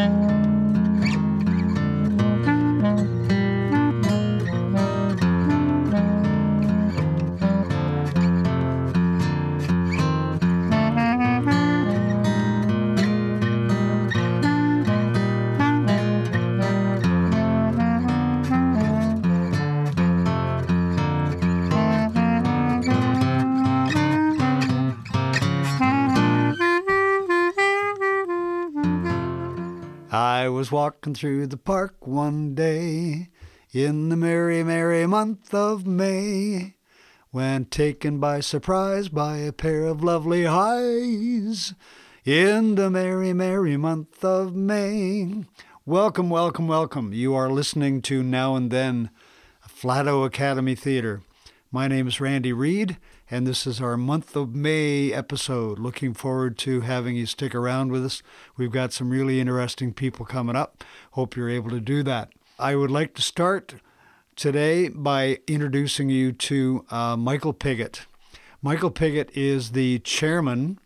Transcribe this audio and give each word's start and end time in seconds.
I 0.00 0.29
walking 30.72 31.14
through 31.14 31.46
the 31.46 31.56
park 31.56 32.06
one 32.06 32.54
day 32.54 33.28
in 33.72 34.08
the 34.08 34.16
merry, 34.16 34.62
merry 34.62 35.06
month 35.06 35.52
of 35.52 35.86
May 35.86 36.74
when 37.30 37.64
taken 37.64 38.18
by 38.18 38.40
surprise 38.40 39.08
by 39.08 39.38
a 39.38 39.52
pair 39.52 39.84
of 39.84 40.02
lovely 40.02 40.46
eyes 40.46 41.74
in 42.24 42.74
the 42.74 42.90
merry, 42.90 43.32
merry 43.32 43.76
month 43.76 44.24
of 44.24 44.54
May. 44.54 45.44
Welcome, 45.86 46.30
welcome, 46.30 46.68
welcome. 46.68 47.12
You 47.12 47.34
are 47.34 47.50
listening 47.50 48.02
to 48.02 48.22
Now 48.22 48.56
and 48.56 48.70
Then, 48.70 49.10
Flato 49.68 50.24
Academy 50.24 50.74
Theater. 50.74 51.22
My 51.72 51.88
name 51.88 52.06
is 52.08 52.20
Randy 52.20 52.52
Read, 52.52 52.96
and 53.30 53.46
this 53.46 53.66
is 53.66 53.80
our 53.80 53.96
month 53.96 54.34
of 54.34 54.56
May 54.56 55.12
episode. 55.12 55.78
Looking 55.78 56.14
forward 56.14 56.58
to 56.58 56.80
having 56.80 57.14
you 57.14 57.26
stick 57.26 57.54
around 57.54 57.92
with 57.92 58.04
us. 58.04 58.22
We've 58.56 58.72
got 58.72 58.92
some 58.92 59.10
really 59.10 59.40
interesting 59.40 59.92
people 59.92 60.26
coming 60.26 60.56
up. 60.56 60.82
Hope 61.12 61.36
you're 61.36 61.48
able 61.48 61.70
to 61.70 61.80
do 61.80 62.02
that. 62.02 62.32
I 62.58 62.74
would 62.74 62.90
like 62.90 63.14
to 63.14 63.22
start 63.22 63.76
today 64.34 64.88
by 64.88 65.38
introducing 65.46 66.10
you 66.10 66.32
to 66.32 66.84
uh, 66.90 67.16
Michael 67.16 67.52
Piggott. 67.52 68.06
Michael 68.62 68.90
Piggott 68.90 69.30
is 69.36 69.72
the 69.72 70.00
chairman 70.00 70.80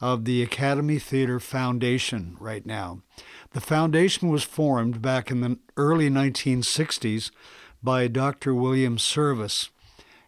of 0.00 0.24
the 0.24 0.40
Academy 0.40 1.00
Theater 1.00 1.40
Foundation 1.40 2.36
right 2.38 2.64
now. 2.64 3.02
The 3.50 3.60
foundation 3.60 4.28
was 4.28 4.44
formed 4.44 5.02
back 5.02 5.32
in 5.32 5.40
the 5.40 5.58
early 5.76 6.08
1960s 6.08 7.32
by 7.82 8.06
Dr. 8.06 8.54
William 8.54 8.98
Service 8.98 9.70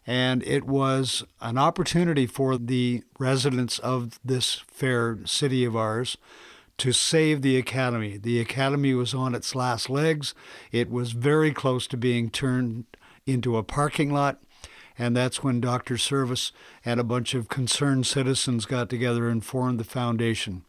and 0.07 0.43
it 0.43 0.63
was 0.63 1.23
an 1.41 1.57
opportunity 1.57 2.25
for 2.25 2.57
the 2.57 3.03
residents 3.19 3.79
of 3.79 4.19
this 4.25 4.55
fair 4.67 5.19
city 5.25 5.63
of 5.63 5.75
ours 5.75 6.17
to 6.77 6.91
save 6.91 7.43
the 7.43 7.57
academy. 7.57 8.17
The 8.17 8.39
academy 8.39 8.95
was 8.95 9.13
on 9.13 9.35
its 9.35 9.53
last 9.53 9.89
legs. 9.89 10.33
It 10.71 10.89
was 10.89 11.11
very 11.11 11.51
close 11.51 11.85
to 11.87 11.97
being 11.97 12.31
turned 12.31 12.85
into 13.27 13.55
a 13.55 13.63
parking 13.63 14.11
lot. 14.11 14.39
And 14.97 15.15
that's 15.15 15.43
when 15.43 15.61
Dr. 15.61 15.97
Service 15.97 16.51
and 16.83 16.99
a 16.99 17.03
bunch 17.03 17.35
of 17.35 17.49
concerned 17.49 18.07
citizens 18.07 18.65
got 18.65 18.89
together 18.89 19.29
and 19.29 19.45
formed 19.45 19.79
the 19.79 19.83
foundation. 19.83 20.63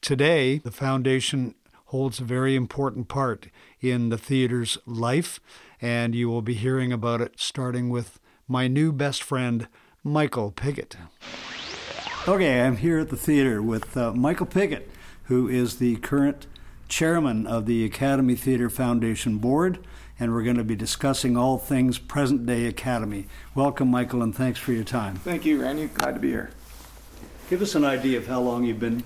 Today, 0.00 0.58
the 0.58 0.70
foundation 0.70 1.56
holds 1.86 2.20
a 2.20 2.24
very 2.24 2.54
important 2.54 3.08
part 3.08 3.48
in 3.80 4.08
the 4.08 4.18
theater's 4.18 4.78
life, 4.86 5.40
and 5.80 6.14
you 6.14 6.28
will 6.28 6.42
be 6.42 6.54
hearing 6.54 6.92
about 6.92 7.20
it 7.20 7.32
starting 7.36 7.90
with 7.90 8.19
my 8.50 8.66
new 8.66 8.90
best 8.90 9.22
friend, 9.22 9.68
Michael 10.02 10.50
Piggott. 10.50 10.96
Okay, 12.26 12.60
I'm 12.60 12.78
here 12.78 12.98
at 12.98 13.08
the 13.08 13.16
theater 13.16 13.62
with 13.62 13.96
uh, 13.96 14.12
Michael 14.12 14.44
Piggott, 14.44 14.90
who 15.24 15.48
is 15.48 15.76
the 15.76 15.96
current 15.98 16.48
chairman 16.88 17.46
of 17.46 17.66
the 17.66 17.84
Academy 17.84 18.34
Theater 18.34 18.68
Foundation 18.68 19.38
Board, 19.38 19.78
and 20.18 20.32
we're 20.32 20.42
going 20.42 20.56
to 20.56 20.64
be 20.64 20.74
discussing 20.74 21.36
all 21.36 21.58
things 21.58 21.98
present 21.98 22.44
day 22.44 22.66
Academy. 22.66 23.28
Welcome, 23.54 23.88
Michael, 23.88 24.20
and 24.20 24.34
thanks 24.34 24.58
for 24.58 24.72
your 24.72 24.84
time. 24.84 25.14
Thank 25.14 25.46
you, 25.46 25.62
Randy. 25.62 25.86
Glad 25.86 26.14
to 26.14 26.20
be 26.20 26.30
here. 26.30 26.50
Give 27.48 27.62
us 27.62 27.76
an 27.76 27.84
idea 27.84 28.18
of 28.18 28.26
how 28.26 28.40
long 28.40 28.64
you've 28.64 28.80
been 28.80 29.04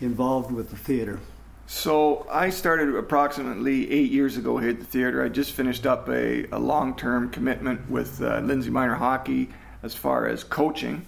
involved 0.00 0.52
with 0.52 0.70
the 0.70 0.76
theater. 0.76 1.18
So 1.66 2.26
I 2.30 2.50
started 2.50 2.94
approximately 2.94 3.90
eight 3.90 4.10
years 4.10 4.36
ago 4.36 4.58
here 4.58 4.70
at 4.70 4.80
the 4.80 4.84
theater. 4.84 5.24
I 5.24 5.30
just 5.30 5.52
finished 5.52 5.86
up 5.86 6.08
a, 6.10 6.46
a 6.50 6.58
long-term 6.58 7.30
commitment 7.30 7.90
with 7.90 8.20
uh, 8.20 8.40
Lindsay 8.40 8.70
Minor 8.70 8.96
Hockey 8.96 9.48
as 9.82 9.94
far 9.94 10.26
as 10.26 10.44
coaching. 10.44 11.06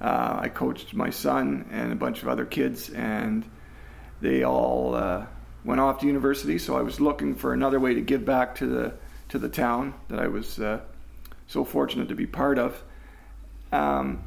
Uh, 0.00 0.38
I 0.42 0.48
coached 0.48 0.94
my 0.94 1.10
son 1.10 1.68
and 1.72 1.92
a 1.92 1.96
bunch 1.96 2.22
of 2.22 2.28
other 2.28 2.44
kids, 2.44 2.88
and 2.90 3.44
they 4.20 4.44
all 4.44 4.94
uh, 4.94 5.26
went 5.64 5.80
off 5.80 6.00
to 6.00 6.06
university. 6.06 6.58
So 6.58 6.76
I 6.76 6.82
was 6.82 7.00
looking 7.00 7.34
for 7.34 7.52
another 7.52 7.80
way 7.80 7.94
to 7.94 8.00
give 8.00 8.24
back 8.24 8.56
to 8.56 8.66
the 8.66 8.94
to 9.30 9.40
the 9.40 9.48
town 9.48 9.92
that 10.06 10.20
I 10.20 10.28
was 10.28 10.60
uh, 10.60 10.80
so 11.48 11.64
fortunate 11.64 12.08
to 12.10 12.14
be 12.14 12.26
part 12.26 12.60
of. 12.60 12.80
Um, 13.72 14.22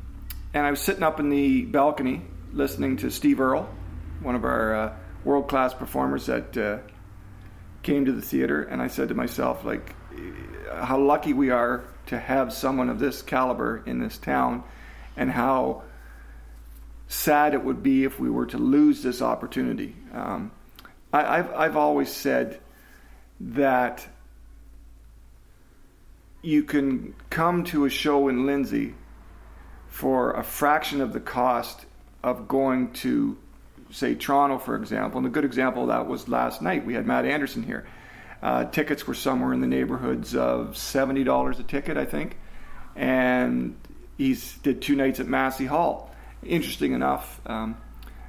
and 0.53 0.66
I 0.66 0.72
was 0.72 0.81
sitting 0.81 1.03
up 1.03 1.22
in 1.22 1.29
the 1.29 1.63
balcony 1.63 2.22
listening 2.51 2.97
to 2.97 3.09
Steve 3.09 3.39
Earle, 3.39 3.69
one 4.22 4.35
of 4.35 4.44
our 4.44 4.75
uh, 4.75 4.94
world 5.24 5.47
class 5.47 5.74
performers 5.74 6.25
that 6.28 6.57
uh, 6.57 6.78
came 7.84 8.06
to 8.06 8.12
the 8.12 8.22
theater, 8.22 8.63
and 8.63 8.81
I 8.81 8.88
said 8.88 9.09
to 9.09 9.16
myself, 9.16 9.66
like, 9.66 9.96
how 10.72 11.00
lucky 11.00 11.34
we 11.34 11.50
are 11.50 11.84
to 12.07 12.19
have 12.19 12.53
someone 12.53 12.90
of 12.90 13.00
this 13.00 13.22
caliber 13.22 13.84
in 13.85 14.00
this 14.00 14.18
town, 14.18 14.63
and 15.16 15.31
how 15.31 15.84
sad 17.07 17.53
it 17.53 17.63
would 17.63 17.81
be 17.81 18.03
if 18.03 18.19
we 18.19 18.30
were 18.30 18.46
to 18.46 18.57
lose 18.57 19.02
this 19.03 19.22
opportunity. 19.22 19.96
Um, 20.13 20.52
I, 21.12 21.38
have 21.38 21.53
I've 21.53 21.78
always 21.78 22.12
said 22.12 22.59
that 23.40 24.07
you 26.41 26.63
can 26.63 27.16
come 27.30 27.63
to 27.66 27.86
a 27.86 27.90
show 27.90 28.28
in 28.28 28.46
Lindsay 28.46 28.96
for 29.88 30.34
a 30.34 30.44
fraction 30.44 31.01
of 31.01 31.13
the 31.13 31.19
cost 31.19 31.86
of 32.24 32.47
going 32.47 32.94
to 32.94 33.38
say 33.91 34.16
Toronto, 34.16 34.57
for 34.57 34.75
example, 34.75 35.17
and 35.17 35.27
a 35.27 35.29
good 35.29 35.45
example 35.45 35.83
of 35.83 35.88
that 35.89 36.07
was 36.07 36.27
last 36.27 36.61
night. 36.61 36.85
We 36.85 36.94
had 36.94 37.05
Matt 37.05 37.25
Anderson 37.25 37.63
here. 37.63 37.88
Uh, 38.41 38.66
tickets 38.66 39.05
were 39.05 39.13
somewhere 39.13 39.53
in 39.53 39.61
the 39.61 39.67
neighborhoods 39.67 40.35
of 40.35 40.77
seventy 40.77 41.23
dollars 41.23 41.59
a 41.59 41.63
ticket, 41.63 41.97
I 41.97 42.05
think, 42.05 42.38
and 42.95 43.75
he 44.17 44.38
did 44.63 44.81
two 44.81 44.95
nights 44.95 45.19
at 45.19 45.27
Massey 45.27 45.66
Hall. 45.66 46.11
Interesting 46.44 46.94
enough, 46.94 47.41
um, 47.45 47.77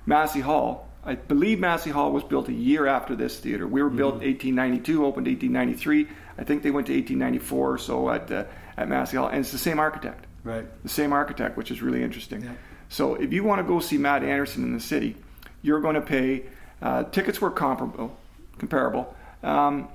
Massey 0.07 0.41
Hall. 0.41 0.89
I 1.03 1.15
believe 1.15 1.61
Massey 1.61 1.91
Hall 1.91 2.13
was 2.13 2.25
built 2.25 2.49
a 2.49 2.53
year 2.53 2.87
after 2.87 3.17
this 3.17 3.39
theater. 3.39 3.67
We 3.67 3.83
were 3.83 3.89
built 3.89 4.17
mm-hmm. 4.17 4.27
1892, 4.27 5.07
opened 5.07 5.27
1893. 5.29 6.09
I 6.37 6.45
think 6.45 6.63
they 6.63 6.71
went 6.71 6.89
to 6.89 6.93
1894 6.93 7.73
or 7.73 7.79
so 7.79 8.11
at 8.11 8.31
uh, 8.31 8.45
at 8.77 8.89
Massey 8.89 9.17
Hall, 9.17 9.29
and 9.29 9.39
it's 9.39 9.53
the 9.53 9.59
same 9.59 9.79
architect. 9.79 10.27
Right. 10.43 10.67
The 10.83 10.89
same 10.89 11.13
architect, 11.13 11.57
which 11.57 11.71
is 11.71 11.83
really 11.83 12.03
interesting. 12.03 12.43
Yeah. 12.43 12.55
So 12.89 13.15
if 13.15 13.33
you 13.33 13.45
want 13.45 13.61
to 13.61 13.65
go 13.65 13.79
see 13.81 13.99
Matt 13.99 14.25
Anderson 14.25 14.65
in 14.65 14.75
the 14.75 14.81
city, 14.81 15.17
you're 15.63 15.81
going 15.81 15.95
to 15.95 16.01
pay. 16.01 16.45
Uh, 16.81 17.05
tickets 17.05 17.41
were 17.41 17.51
comparable, 17.51 18.17
comparable, 18.59 19.15
um, 19.43 19.89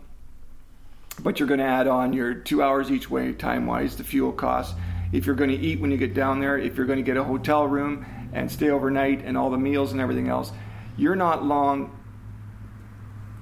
but 1.19 1.39
you're 1.39 1.47
going 1.47 1.59
to 1.59 1.65
add 1.65 1.87
on 1.87 2.13
your 2.13 2.33
two 2.33 2.61
hours 2.61 2.91
each 2.91 3.09
way, 3.09 3.33
time 3.33 3.65
wise, 3.65 3.95
the 3.95 4.03
fuel 4.03 4.31
costs. 4.31 4.75
If 5.11 5.25
you're 5.25 5.35
going 5.35 5.49
to 5.49 5.55
eat 5.55 5.79
when 5.79 5.91
you 5.91 5.97
get 5.97 6.13
down 6.13 6.39
there, 6.39 6.57
if 6.57 6.77
you're 6.77 6.85
going 6.85 6.97
to 6.97 7.03
get 7.03 7.17
a 7.17 7.23
hotel 7.23 7.65
room 7.67 8.05
and 8.33 8.51
stay 8.51 8.69
overnight 8.69 9.23
and 9.23 9.37
all 9.37 9.49
the 9.49 9.57
meals 9.57 9.91
and 9.91 10.01
everything 10.01 10.27
else, 10.27 10.51
you're 10.97 11.15
not 11.15 11.43
long 11.43 11.97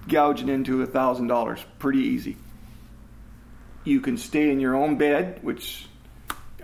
gouging 0.07 0.49
into 0.49 0.81
a 0.81 0.85
thousand 0.85 1.27
dollars. 1.27 1.59
Pretty 1.79 1.99
easy. 1.99 2.37
You 3.83 3.99
can 4.01 4.17
stay 4.17 4.49
in 4.51 4.59
your 4.59 4.75
own 4.75 4.97
bed, 4.97 5.39
which 5.41 5.87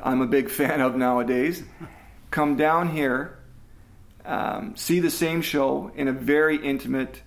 I'm 0.01 0.21
a 0.21 0.27
big 0.27 0.49
fan 0.49 0.81
of 0.81 0.95
nowadays. 0.95 1.63
Come 2.31 2.55
down 2.55 2.89
here 2.89 3.38
um, 4.29 4.75
see 4.75 4.99
the 4.99 5.09
same 5.09 5.41
show 5.41 5.91
in 5.95 6.07
a 6.07 6.13
very 6.13 6.57
intimate 6.57 7.21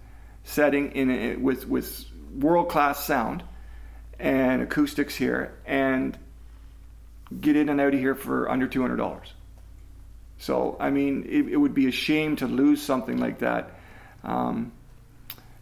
setting 0.45 0.93
in 0.93 1.11
a, 1.11 1.37
with 1.37 1.67
with 1.67 2.07
world 2.39 2.69
class 2.69 3.05
sound 3.05 3.43
and 4.21 4.63
acoustics 4.63 5.17
here, 5.17 5.53
and 5.67 6.17
get 7.41 7.57
in 7.57 7.69
and 7.69 7.81
out 7.81 7.93
of 7.93 7.99
here 7.99 8.15
for 8.15 8.49
under 8.49 8.69
two 8.69 8.81
hundred 8.81 8.97
dollars. 8.97 9.33
So 10.39 10.77
I 10.79 10.91
mean, 10.91 11.27
it, 11.29 11.49
it, 11.53 11.57
would 11.57 11.75
be 11.75 11.89
a 11.89 11.93
shame 11.93 12.37
to 12.37 12.47
lose 12.47 12.81
something 12.81 13.19
like 13.19 13.41
that. 13.41 13.71
Um, 14.23 14.71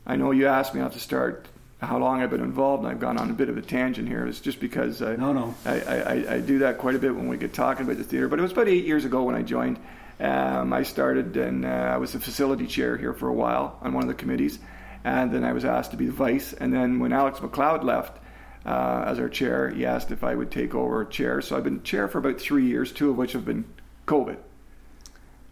I 0.06 0.16
know 0.16 0.32
you 0.32 0.46
asked 0.46 0.74
me 0.74 0.82
not 0.82 0.92
to 0.92 1.00
start 1.00 1.48
how 1.80 1.96
long 1.96 2.20
I've 2.20 2.28
been 2.28 2.42
involved, 2.42 2.82
and 2.82 2.92
I've 2.92 3.00
gone 3.00 3.16
on 3.16 3.30
a 3.30 3.32
bit 3.32 3.48
of 3.48 3.56
a 3.56 3.62
tangent 3.62 4.08
here. 4.08 4.26
It's 4.26 4.40
just 4.40 4.60
because 4.60 5.00
I, 5.00 5.16
no, 5.16 5.32
no. 5.32 5.54
I, 5.64 5.80
I, 5.80 6.34
I 6.34 6.40
do 6.40 6.58
that 6.58 6.76
quite 6.76 6.96
a 6.96 6.98
bit 6.98 7.14
when 7.14 7.28
we 7.28 7.38
get 7.38 7.54
talking 7.54 7.86
about 7.86 7.96
the 7.96 8.04
theater. 8.04 8.28
But 8.28 8.38
it 8.38 8.42
was 8.42 8.52
about 8.52 8.68
eight 8.68 8.84
years 8.84 9.06
ago 9.06 9.22
when 9.22 9.34
I 9.34 9.40
joined 9.40 9.78
um, 10.20 10.72
I 10.72 10.82
started 10.82 11.36
and 11.36 11.64
uh, 11.64 11.68
I 11.68 11.96
was 11.96 12.12
the 12.12 12.20
facility 12.20 12.66
chair 12.66 12.96
here 12.96 13.14
for 13.14 13.28
a 13.28 13.34
while 13.34 13.78
on 13.80 13.94
one 13.94 14.02
of 14.02 14.08
the 14.08 14.14
committees, 14.14 14.58
and 15.02 15.32
then 15.32 15.44
I 15.44 15.52
was 15.52 15.64
asked 15.64 15.92
to 15.92 15.96
be 15.96 16.06
the 16.06 16.12
vice. 16.12 16.52
And 16.52 16.72
then 16.72 16.98
when 16.98 17.12
Alex 17.12 17.40
McLeod 17.40 17.84
left 17.84 18.18
uh, 18.66 19.04
as 19.06 19.18
our 19.18 19.28
chair, 19.28 19.70
he 19.70 19.86
asked 19.86 20.10
if 20.10 20.22
I 20.22 20.34
would 20.34 20.50
take 20.50 20.74
over 20.74 21.04
chair. 21.04 21.40
So 21.40 21.56
I've 21.56 21.64
been 21.64 21.82
chair 21.82 22.06
for 22.08 22.18
about 22.18 22.40
three 22.40 22.66
years, 22.66 22.92
two 22.92 23.10
of 23.10 23.16
which 23.16 23.32
have 23.32 23.44
been 23.44 23.64
COVID. 24.06 24.36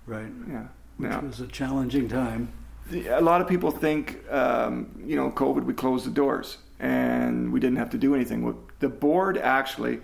Right. 0.06 0.28
Yeah. 0.48 0.66
Which 0.98 1.10
yeah. 1.10 1.20
was 1.20 1.40
a 1.40 1.46
challenging 1.46 2.08
time. 2.08 2.52
a 2.92 3.20
lot 3.20 3.40
of 3.40 3.48
people 3.48 3.70
think, 3.70 4.20
um, 4.30 5.02
you 5.04 5.16
know, 5.16 5.30
COVID, 5.30 5.64
we 5.64 5.74
closed 5.74 6.06
the 6.06 6.10
doors 6.10 6.58
and 6.78 7.52
we 7.52 7.60
didn't 7.60 7.78
have 7.78 7.90
to 7.90 7.98
do 7.98 8.14
anything. 8.14 8.56
The 8.80 8.88
board 8.88 9.38
actually, 9.38 10.00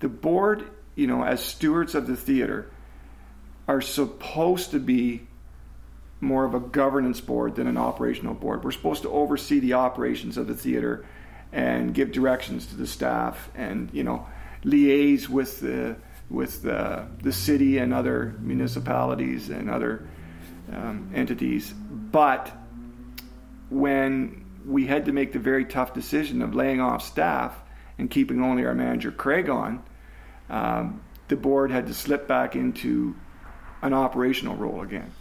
the 0.00 0.08
board, 0.08 0.64
you 0.94 1.06
know, 1.06 1.22
as 1.22 1.40
stewards 1.42 1.94
of 1.94 2.06
the 2.06 2.16
theater, 2.16 2.70
are 3.68 3.82
supposed 3.82 4.70
to 4.70 4.80
be 4.80 5.28
more 6.20 6.44
of 6.44 6.54
a 6.54 6.60
governance 6.60 7.20
board 7.20 7.54
than 7.54 7.68
an 7.68 7.76
operational 7.76 8.34
board. 8.34 8.64
We're 8.64 8.72
supposed 8.72 9.02
to 9.02 9.10
oversee 9.10 9.60
the 9.60 9.74
operations 9.74 10.36
of 10.36 10.48
the 10.48 10.54
theater 10.54 11.04
and 11.52 11.94
give 11.94 12.10
directions 12.10 12.66
to 12.66 12.76
the 12.76 12.86
staff 12.86 13.50
and, 13.54 13.90
you 13.92 14.02
know, 14.02 14.26
liaise 14.64 15.28
with 15.28 15.60
the 15.60 15.96
with 16.30 16.60
the, 16.62 17.06
the 17.22 17.32
city 17.32 17.78
and 17.78 17.94
other 17.94 18.34
municipalities 18.40 19.48
and 19.48 19.70
other 19.70 20.06
um, 20.70 21.10
entities. 21.14 21.72
But 21.72 22.52
when 23.70 24.44
we 24.66 24.86
had 24.86 25.06
to 25.06 25.12
make 25.12 25.32
the 25.32 25.38
very 25.38 25.64
tough 25.64 25.94
decision 25.94 26.42
of 26.42 26.54
laying 26.54 26.82
off 26.82 27.02
staff 27.02 27.58
and 27.96 28.10
keeping 28.10 28.42
only 28.42 28.66
our 28.66 28.74
manager 28.74 29.10
Craig 29.10 29.48
on, 29.48 29.82
um, 30.50 31.00
the 31.28 31.36
board 31.36 31.70
had 31.70 31.86
to 31.86 31.94
slip 31.94 32.28
back 32.28 32.54
into 32.54 33.14
an 33.82 33.92
operational 33.92 34.56
role 34.56 34.82
again. 34.82 35.12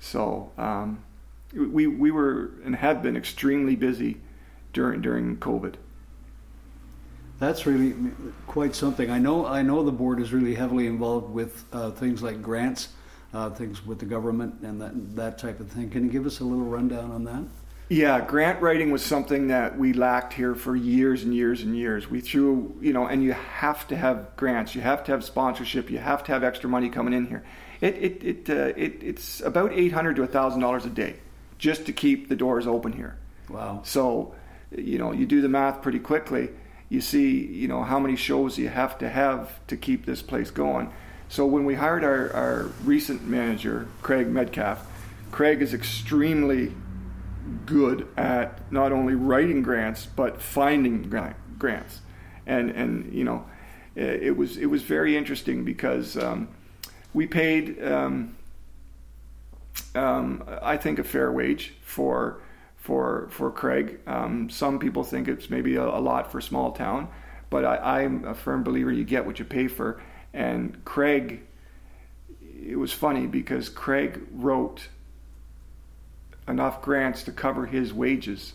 So 0.00 0.50
um, 0.56 1.02
we 1.52 1.86
we 1.86 2.10
were 2.10 2.50
and 2.64 2.74
have 2.76 3.02
been 3.02 3.16
extremely 3.16 3.76
busy 3.76 4.18
during 4.72 5.00
during 5.00 5.36
COVID. 5.36 5.74
That's 7.38 7.64
really 7.64 7.94
quite 8.46 8.74
something. 8.74 9.10
I 9.10 9.18
know. 9.18 9.46
I 9.46 9.62
know 9.62 9.82
the 9.82 9.92
board 9.92 10.20
is 10.20 10.32
really 10.32 10.54
heavily 10.54 10.86
involved 10.86 11.32
with 11.32 11.64
uh, 11.72 11.90
things 11.90 12.22
like 12.22 12.42
grants, 12.42 12.88
uh, 13.32 13.50
things 13.50 13.84
with 13.84 13.98
the 13.98 14.04
government, 14.04 14.60
and 14.62 14.80
that 14.80 15.16
that 15.16 15.38
type 15.38 15.60
of 15.60 15.68
thing. 15.70 15.90
Can 15.90 16.04
you 16.04 16.10
give 16.10 16.26
us 16.26 16.40
a 16.40 16.44
little 16.44 16.64
rundown 16.64 17.10
on 17.10 17.24
that? 17.24 17.44
Yeah, 17.92 18.24
grant 18.24 18.62
writing 18.62 18.92
was 18.92 19.04
something 19.04 19.48
that 19.48 19.76
we 19.76 19.92
lacked 19.92 20.32
here 20.32 20.54
for 20.54 20.76
years 20.76 21.24
and 21.24 21.34
years 21.34 21.62
and 21.62 21.76
years. 21.76 22.08
We 22.08 22.20
threw, 22.20 22.76
you 22.80 22.92
know, 22.92 23.08
and 23.08 23.20
you 23.20 23.32
have 23.32 23.88
to 23.88 23.96
have 23.96 24.36
grants, 24.36 24.76
you 24.76 24.80
have 24.80 25.02
to 25.04 25.12
have 25.12 25.24
sponsorship, 25.24 25.90
you 25.90 25.98
have 25.98 26.22
to 26.24 26.32
have 26.32 26.44
extra 26.44 26.70
money 26.70 26.88
coming 26.88 27.12
in 27.12 27.26
here. 27.26 27.42
It 27.80 27.94
it 27.96 28.24
it, 28.24 28.50
uh, 28.50 28.72
it 28.76 29.02
it's 29.02 29.40
about 29.40 29.72
eight 29.72 29.92
hundred 29.92 30.16
to 30.16 30.26
thousand 30.26 30.60
dollars 30.60 30.84
a 30.84 30.90
day 30.90 31.16
just 31.58 31.86
to 31.86 31.92
keep 31.92 32.28
the 32.28 32.36
doors 32.36 32.66
open 32.66 32.92
here. 32.92 33.16
Wow. 33.48 33.82
So, 33.84 34.34
you 34.70 34.98
know, 34.98 35.12
you 35.12 35.26
do 35.26 35.40
the 35.40 35.48
math 35.48 35.82
pretty 35.82 35.98
quickly 35.98 36.50
you 36.90 37.00
see, 37.00 37.46
you 37.46 37.68
know, 37.68 37.82
how 37.82 37.98
many 37.98 38.16
shows 38.16 38.58
you 38.58 38.68
have 38.68 38.98
to 38.98 39.08
have 39.08 39.64
to 39.68 39.76
keep 39.76 40.04
this 40.04 40.20
place 40.20 40.50
going. 40.50 40.92
So 41.28 41.46
when 41.46 41.64
we 41.64 41.76
hired 41.76 42.02
our, 42.02 42.32
our 42.32 42.62
recent 42.84 43.26
manager, 43.26 43.86
Craig 44.02 44.26
Metcalf, 44.26 44.84
Craig 45.30 45.62
is 45.62 45.72
extremely 45.72 46.72
good 47.64 48.08
at 48.16 48.70
not 48.72 48.90
only 48.90 49.14
writing 49.14 49.62
grants 49.62 50.04
but 50.04 50.42
finding 50.42 51.08
grants, 51.58 52.00
and 52.46 52.70
and 52.70 53.14
you 53.14 53.22
know, 53.22 53.46
it 53.94 54.36
was 54.36 54.56
it 54.56 54.66
was 54.66 54.82
very 54.82 55.16
interesting 55.16 55.64
because 55.64 56.16
um, 56.16 56.48
we 57.12 57.26
paid, 57.26 57.82
um, 57.84 58.36
um, 59.94 60.44
I 60.62 60.76
think, 60.76 60.98
a 60.98 61.04
fair 61.04 61.30
wage 61.32 61.74
for 61.82 62.40
for 62.76 63.28
for 63.30 63.50
Craig. 63.50 64.00
Um, 64.06 64.48
some 64.50 64.78
people 64.78 65.04
think 65.04 65.28
it's 65.28 65.50
maybe 65.50 65.76
a, 65.76 65.84
a, 65.84 66.00
lot 66.00 66.32
for 66.32 66.38
a 66.38 66.42
small 66.42 66.72
town, 66.72 67.08
but 67.50 67.64
I, 67.64 68.02
I'm 68.02 68.24
a 68.24 68.34
firm 68.34 68.62
believer 68.62 68.90
you 68.90 69.04
get 69.04 69.26
what 69.26 69.38
you 69.38 69.44
pay 69.44 69.68
for. 69.68 70.00
And 70.32 70.84
Craig, 70.84 71.42
it 72.40 72.76
was 72.76 72.92
funny 72.92 73.26
because 73.26 73.68
Craig 73.68 74.20
wrote 74.32 74.88
enough 76.48 76.82
grants 76.82 77.24
to 77.24 77.32
cover 77.32 77.66
his 77.66 77.92
wages 77.92 78.54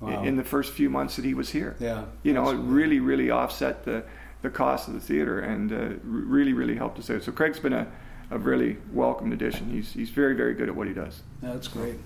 wow. 0.00 0.20
in, 0.20 0.28
in, 0.28 0.36
the 0.36 0.44
first 0.44 0.72
few 0.72 0.88
months 0.88 1.16
that 1.16 1.24
he 1.24 1.34
was 1.34 1.50
here. 1.50 1.76
Yeah, 1.78 2.04
you 2.22 2.32
know, 2.32 2.48
it 2.50 2.56
really 2.56 3.00
really 3.00 3.30
offset 3.30 3.84
the 3.84 4.04
the 4.46 4.50
cost 4.50 4.86
of 4.88 4.94
the 4.94 5.00
theater 5.00 5.40
and 5.40 5.72
uh, 5.72 5.88
really 6.04 6.52
really 6.52 6.76
helped 6.76 6.98
us 6.98 7.10
out. 7.10 7.22
So 7.22 7.32
Craig's 7.32 7.58
been 7.60 7.72
a 7.72 7.86
a 8.30 8.38
really 8.38 8.76
welcome 8.92 9.32
addition. 9.32 9.70
He's 9.70 9.92
he's 9.92 10.10
very 10.10 10.34
very 10.34 10.54
good 10.54 10.68
at 10.68 10.76
what 10.76 10.86
he 10.86 10.94
does. 10.94 11.22
That's 11.42 11.68
great. 11.68 11.96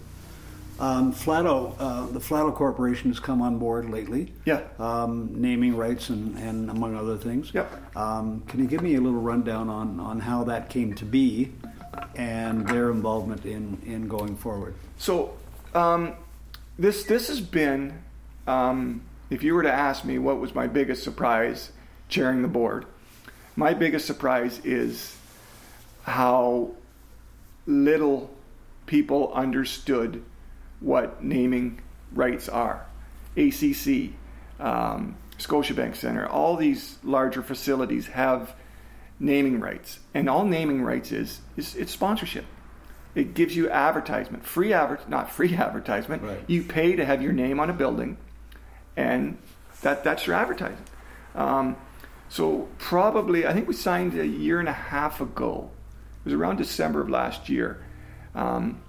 Um, 0.78 1.12
Flato, 1.12 1.74
uh, 1.78 2.06
the 2.06 2.20
Flato 2.20 2.54
Corporation 2.54 3.10
has 3.10 3.20
come 3.20 3.42
on 3.42 3.58
board 3.58 3.90
lately. 3.90 4.32
Yeah. 4.46 4.62
Um, 4.78 5.30
naming 5.34 5.76
rights 5.76 6.08
and, 6.08 6.38
and 6.38 6.70
among 6.70 6.96
other 6.96 7.18
things. 7.18 7.52
Yep. 7.52 7.96
Um, 7.96 8.40
can 8.48 8.60
you 8.60 8.66
give 8.66 8.80
me 8.80 8.94
a 8.94 9.00
little 9.00 9.20
rundown 9.20 9.68
on, 9.68 10.00
on 10.00 10.20
how 10.20 10.44
that 10.44 10.70
came 10.70 10.94
to 10.94 11.04
be 11.04 11.52
and 12.14 12.66
their 12.66 12.90
involvement 12.90 13.44
in, 13.44 13.76
in 13.84 14.08
going 14.08 14.36
forward? 14.36 14.74
So, 14.96 15.36
um, 15.74 16.14
this 16.78 17.04
this 17.04 17.28
has 17.28 17.42
been, 17.42 18.02
um, 18.46 19.02
if 19.28 19.42
you 19.42 19.52
were 19.52 19.64
to 19.64 19.72
ask 19.72 20.02
me 20.06 20.18
what 20.18 20.40
was 20.40 20.54
my 20.54 20.66
biggest 20.66 21.02
surprise 21.02 21.72
chairing 22.10 22.42
the 22.42 22.48
board, 22.48 22.84
my 23.56 23.72
biggest 23.72 24.06
surprise 24.06 24.60
is 24.64 25.16
how 26.02 26.72
little 27.66 28.30
people 28.86 29.32
understood 29.32 30.22
what 30.80 31.22
naming 31.22 31.80
rights 32.12 32.48
are. 32.48 32.86
ACC, 33.36 34.10
um, 34.58 35.16
Scotiabank 35.38 35.96
Center, 35.96 36.26
all 36.26 36.56
these 36.56 36.98
larger 37.02 37.42
facilities 37.42 38.08
have 38.08 38.54
naming 39.18 39.60
rights, 39.60 40.00
and 40.14 40.28
all 40.28 40.44
naming 40.44 40.82
rights 40.82 41.12
is 41.12 41.40
is 41.56 41.76
it's 41.76 41.92
sponsorship. 41.92 42.44
It 43.14 43.34
gives 43.34 43.56
you 43.56 43.68
advertisement, 43.70 44.44
free 44.44 44.72
advert, 44.72 45.08
not 45.08 45.30
free 45.30 45.54
advertisement. 45.66 46.22
Right. 46.22 46.40
You 46.46 46.62
pay 46.62 46.96
to 46.96 47.04
have 47.04 47.22
your 47.22 47.32
name 47.32 47.60
on 47.60 47.70
a 47.70 47.72
building, 47.72 48.16
and 48.96 49.38
that 49.82 50.02
that's 50.02 50.26
your 50.26 50.36
advertising. 50.36 50.84
Um, 51.34 51.76
so 52.30 52.68
probably, 52.78 53.44
I 53.44 53.52
think 53.52 53.66
we 53.66 53.74
signed 53.74 54.18
a 54.18 54.26
year 54.26 54.60
and 54.60 54.68
a 54.68 54.72
half 54.72 55.20
ago. 55.20 55.68
It 56.20 56.26
was 56.26 56.32
around 56.32 56.58
December 56.58 57.00
of 57.00 57.10
last 57.10 57.48
year. 57.48 57.84
Um, 58.36 58.80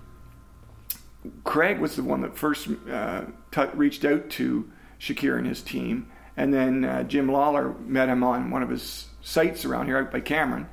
Craig 1.44 1.80
was 1.80 1.96
the 1.96 2.04
one 2.04 2.22
that 2.22 2.38
first 2.38 2.70
uh, 2.90 3.24
t- 3.52 3.64
reached 3.74 4.06
out 4.06 4.30
to 4.32 4.72
Shakir 5.00 5.40
and 5.40 5.48
his 5.48 5.64
team, 5.64 6.12
and 6.38 6.54
then 6.54 6.86
uh, 6.86 7.02
Jim 7.04 7.32
Lawler 7.32 7.74
met 7.80 8.10
him 8.10 8.24
on 8.24 8.52
one 8.52 8.62
of 8.62 8.70
his 8.70 9.08
sites 9.24 9.66
around 9.66 9.88
here 9.88 9.98
out 9.98 10.12
by 10.12 10.20
Cameron, 10.20 10.70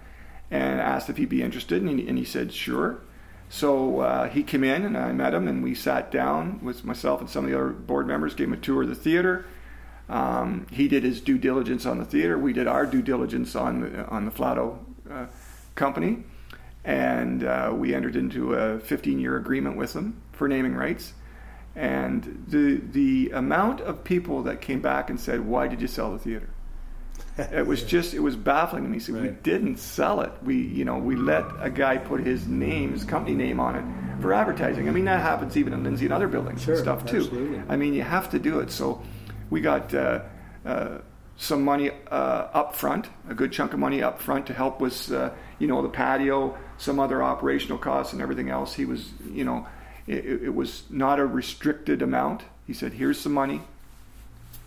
and 0.51 0.79
asked 0.79 1.09
if 1.09 1.17
he'd 1.17 1.31
be 1.31 1.43
interested, 1.43 1.83
and 1.83 1.99
he, 1.99 2.07
and 2.07 2.19
he 2.19 2.25
said 2.25 2.53
sure. 2.53 3.01
So 3.49 4.01
uh, 4.01 4.29
he 4.29 4.43
came 4.43 4.63
in, 4.63 4.85
and 4.85 4.97
I 4.97 5.13
met 5.13 5.33
him, 5.33 5.49
and 5.49 5.65
we 5.65 5.75
sat 5.75 6.11
down 6.11 6.61
with 6.63 6.85
myself 6.85 7.23
and 7.23 7.31
some 7.31 7.47
of 7.47 7.51
the 7.51 7.57
other 7.57 7.71
board 7.71 8.07
members, 8.07 8.35
gave 8.35 8.49
him 8.49 8.53
a 8.53 8.59
tour 8.59 8.83
of 8.83 8.91
the 8.91 8.95
theater. 8.95 9.47
Um, 10.09 10.67
he 10.71 10.89
did 10.89 11.05
his 11.05 11.21
due 11.21 11.39
diligence 11.39 11.85
on 11.85 11.99
the 11.99 12.05
theater. 12.05 12.39
We 12.39 12.53
did 12.53 12.67
our 12.67 12.87
due 12.87 13.03
diligence 13.03 13.55
on 13.55 13.81
the, 13.81 14.07
on 14.07 14.25
the 14.25 14.31
Flato 14.31 14.79
uh, 15.11 15.27
company 15.75 16.25
and 16.89 17.45
uh, 17.45 17.71
we 17.75 17.95
entered 17.95 18.17
into 18.17 18.55
a 18.55 18.79
15-year 18.79 19.37
agreement 19.37 19.77
with 19.77 19.93
them 19.93 20.23
for 20.33 20.49
naming 20.49 20.75
rights. 20.75 21.13
And 21.77 22.45
the 22.49 22.77
the 22.79 23.31
amount 23.31 23.83
of 23.83 24.03
people 24.03 24.43
that 24.45 24.61
came 24.61 24.81
back 24.81 25.11
and 25.11 25.21
said, 25.21 25.47
"Why 25.47 25.69
did 25.69 25.81
you 25.81 25.87
sell 25.87 26.11
the 26.11 26.19
theater?" 26.19 26.49
it 27.37 27.67
was 27.67 27.83
just 27.95 28.15
it 28.15 28.21
was 28.21 28.35
baffling 28.35 28.83
to 28.83 28.89
me. 28.89 28.99
So 28.99 29.13
right. 29.13 29.23
we 29.23 29.29
didn't 29.29 29.77
sell 29.77 30.23
it. 30.23 30.33
We 30.43 30.57
you 30.57 30.85
know 30.85 30.99
we 30.99 31.15
let 31.15 31.45
a 31.61 31.71
guy 31.71 31.99
put 31.99 32.21
his 32.21 32.49
name, 32.49 32.93
his 32.93 33.05
company 33.05 33.37
name 33.37 33.61
on 33.61 33.77
it 33.77 34.21
for 34.21 34.33
advertising. 34.33 34.89
I 34.89 34.93
mean 34.93 35.05
that 35.05 35.21
happens 35.21 35.57
even 35.57 35.73
in 35.73 35.85
Lindsay 35.85 36.07
and 36.07 36.15
other 36.15 36.27
buildings 36.27 36.63
sure, 36.63 36.75
and 36.75 36.83
stuff 36.83 37.07
too. 37.07 37.19
Absolutely. 37.19 37.63
I 37.69 37.77
mean 37.77 37.95
you 37.95 38.03
have 38.03 38.29
to 38.31 38.41
do 38.41 38.59
it. 38.59 38.73
So 38.73 39.03
we 39.51 39.61
got. 39.61 39.95
Uh, 39.95 40.23
uh, 40.65 40.99
some 41.39 41.65
money 41.65 41.91
uh, 42.11 42.49
up 42.53 42.75
front, 42.75 43.07
a 43.29 43.35
good 43.35 43.53
chunk 43.53 43.73
of 43.73 43.79
money 43.79 44.03
up 44.03 44.21
front 44.21 44.47
to 44.47 44.53
help 44.53 44.81
with, 44.81 45.11
uh, 45.13 45.31
you 45.61 45.69
know, 45.69 45.81
the 45.83 45.89
patio, 45.89 46.59
some 46.79 46.99
other 46.99 47.23
operational 47.23 47.79
costs 47.79 48.13
and 48.13 48.21
everything 48.21 48.51
else. 48.51 48.75
He 48.75 48.85
was, 48.85 49.11
you 49.33 49.45
know, 49.45 49.67
it, 50.09 50.25
it 50.25 50.55
was 50.55 50.83
not 50.91 51.21
a 51.21 51.27
restricted 51.27 52.03
amount. 52.03 52.43
He 52.67 52.73
said, 52.73 52.93
"Here's 52.93 53.21
some 53.21 53.33
money. 53.33 53.63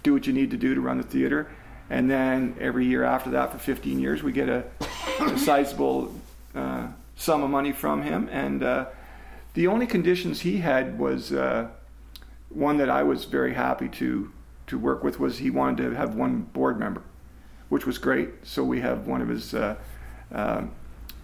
Do 0.04 0.14
what 0.14 0.26
you 0.26 0.34
need 0.34 0.52
to 0.52 0.58
do 0.58 0.74
to 0.74 0.82
run 0.82 0.98
the 0.98 1.04
theater." 1.04 1.52
And 1.90 2.10
then 2.10 2.56
every 2.60 2.86
year 2.86 3.04
after 3.04 3.32
that, 3.32 3.52
for 3.52 3.58
15 3.58 4.00
years, 4.00 4.24
we 4.24 4.32
get 4.32 4.48
a, 4.48 4.64
a 5.20 5.38
sizable 5.38 6.16
uh, 6.56 6.88
sum 7.18 7.44
of 7.44 7.50
money 7.50 7.74
from 7.74 8.02
him. 8.02 8.30
And 8.32 8.64
uh, 8.64 8.86
the 9.56 9.68
only 9.68 9.88
conditions 9.88 10.40
he 10.40 10.60
had 10.60 10.98
was 10.98 11.34
uh, 11.34 11.68
one 12.48 12.78
that 12.78 12.90
I 12.90 13.04
was 13.04 13.26
very 13.26 13.54
happy 13.54 13.90
to 13.90 14.32
to 14.72 14.80
work 14.80 15.04
with 15.04 15.20
was 15.20 15.38
he 15.38 15.50
wanted 15.50 15.90
to 15.90 15.96
have 15.96 16.16
one 16.16 16.44
board 16.54 16.80
member, 16.80 17.04
which 17.68 17.86
was 17.86 17.98
great. 17.98 18.30
So 18.44 18.64
we 18.64 18.80
have 18.80 19.06
one 19.06 19.22
of 19.22 19.28
his 19.28 19.54
uh, 19.54 19.76
uh, 20.34 20.64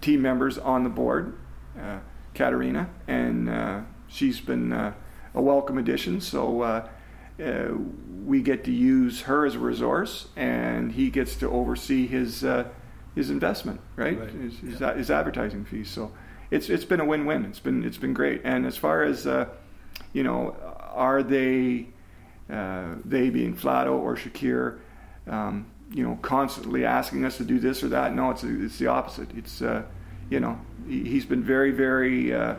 team 0.02 0.20
members 0.20 0.58
on 0.58 0.84
the 0.84 0.90
board, 0.90 1.36
uh, 1.80 2.00
Katerina, 2.34 2.90
and 3.06 3.48
uh, 3.48 3.80
she's 4.06 4.38
been 4.38 4.70
uh, 4.72 4.92
a 5.34 5.40
welcome 5.40 5.78
addition. 5.78 6.20
So 6.20 6.60
uh, 6.60 6.88
we 8.26 8.42
get 8.42 8.64
to 8.64 8.70
use 8.70 9.22
her 9.22 9.46
as 9.46 9.54
a 9.54 9.58
resource, 9.58 10.28
and 10.36 10.92
he 10.92 11.08
gets 11.08 11.34
to 11.36 11.50
oversee 11.50 12.06
his 12.06 12.44
his 13.14 13.30
investment, 13.30 13.80
right? 13.96 14.20
right. 14.20 14.30
His, 14.30 14.58
his, 14.58 14.78
his, 14.78 15.10
advertising 15.10 15.64
fees. 15.64 15.90
So 15.90 16.12
it's 16.50 16.68
it's 16.68 16.84
been 16.84 17.00
a 17.00 17.04
win-win. 17.04 17.46
It's 17.46 17.60
been 17.60 17.82
it's 17.82 17.96
been 17.96 18.12
great. 18.12 18.42
And 18.44 18.66
as 18.66 18.76
far 18.76 19.02
as 19.02 19.26
you 20.12 20.22
know, 20.22 20.54
are 20.92 21.22
they, 21.22 21.88
uh, 22.50 22.94
they 23.04 23.30
being 23.30 23.56
Flato 23.56 23.92
or 23.92 24.16
Shakir, 24.16 24.78
um, 25.26 25.66
you 25.92 26.02
know, 26.02 26.18
constantly 26.22 26.84
asking 26.84 27.24
us 27.24 27.36
to 27.38 27.44
do 27.44 27.58
this 27.58 27.82
or 27.82 27.88
that? 27.88 28.14
No, 28.14 28.30
it's 28.30 28.42
it's 28.42 28.78
the 28.78 28.86
opposite. 28.86 29.28
It's 29.36 29.62
uh, 29.62 29.82
you 30.30 30.40
know, 30.40 30.60
he, 30.86 31.14
has 31.14 31.24
been 31.24 31.42
very 31.42 31.70
very 31.70 32.34
uh, 32.34 32.56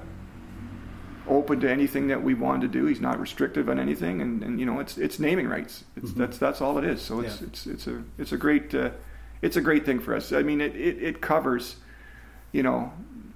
open 1.28 1.60
to 1.62 1.70
anything 1.70 2.08
that 2.08 2.24
we 2.24 2.34
wanted 2.34 2.72
to 2.72 2.80
do. 2.80 2.86
He's 2.86 3.02
not 3.02 3.20
restrictive 3.20 3.70
on 3.70 3.80
anything, 3.80 4.22
and, 4.22 4.44
and 4.44 4.60
you 4.60 4.66
know, 4.66 4.80
it's 4.80 4.98
it's 4.98 5.20
naming 5.20 5.48
rights. 5.48 5.84
It's, 5.96 6.12
mm-hmm. 6.12 6.20
That's 6.20 6.38
that's 6.38 6.62
all 6.62 6.78
it 6.78 6.84
is. 6.84 7.02
So 7.02 7.22
it's 7.22 7.42
yeah. 7.42 7.48
it's 7.48 7.68
it's 7.68 7.88
a 7.88 8.04
it's 8.18 8.32
a 8.32 8.38
great 8.38 8.74
uh, 8.74 8.92
it's 9.42 9.56
a 9.56 9.62
great 9.62 9.86
thing 9.86 10.00
for 10.00 10.16
us. 10.16 10.32
I 10.34 10.42
mean, 10.42 10.62
it, 10.62 10.76
it, 10.76 11.02
it 11.02 11.22
covers, 11.22 11.78
you 12.52 12.64
know, 12.64 12.92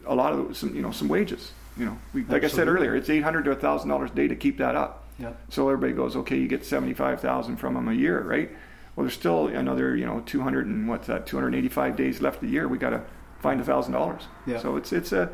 a 0.05 0.15
lot 0.15 0.33
of 0.33 0.57
some 0.57 0.75
you 0.75 0.81
know 0.81 0.91
some 0.91 1.07
wages. 1.07 1.51
You 1.77 1.85
know, 1.85 1.97
we, 2.13 2.23
like 2.25 2.43
I 2.43 2.47
said 2.47 2.67
earlier, 2.67 2.95
it's 2.95 3.09
eight 3.09 3.23
hundred 3.23 3.45
to 3.45 3.55
thousand 3.55 3.89
dollars 3.89 4.11
a 4.11 4.15
day 4.15 4.27
to 4.27 4.35
keep 4.35 4.57
that 4.59 4.75
up. 4.75 5.05
Yeah. 5.19 5.33
So 5.49 5.69
everybody 5.69 5.93
goes, 5.93 6.15
okay, 6.15 6.37
you 6.37 6.47
get 6.47 6.65
seventy 6.65 6.93
five 6.93 7.19
thousand 7.19 7.57
from 7.57 7.73
them 7.73 7.87
a 7.87 7.93
year, 7.93 8.21
right? 8.21 8.51
Well, 8.95 9.05
there's 9.05 9.13
still 9.13 9.47
another 9.47 9.95
you 9.95 10.05
know 10.05 10.21
two 10.25 10.41
hundred 10.41 10.67
and 10.67 10.87
what's 10.87 11.07
that 11.07 11.25
two 11.25 11.37
hundred 11.37 11.55
eighty 11.55 11.69
five 11.69 11.95
days 11.95 12.21
left 12.21 12.43
a 12.43 12.47
year. 12.47 12.67
We 12.67 12.77
got 12.77 12.91
to 12.91 13.03
find 13.39 13.59
a 13.59 13.63
thousand 13.63 13.93
dollars. 13.93 14.23
Yeah. 14.45 14.59
So 14.59 14.75
it's 14.75 14.93
it's 14.93 15.11
a 15.11 15.29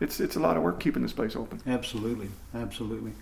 it's 0.00 0.18
it's 0.20 0.36
a 0.36 0.40
lot 0.40 0.56
of 0.56 0.62
work 0.62 0.80
keeping 0.80 1.02
this 1.02 1.12
place 1.12 1.36
open. 1.36 1.60
Absolutely, 1.66 2.28
absolutely. 2.54 3.12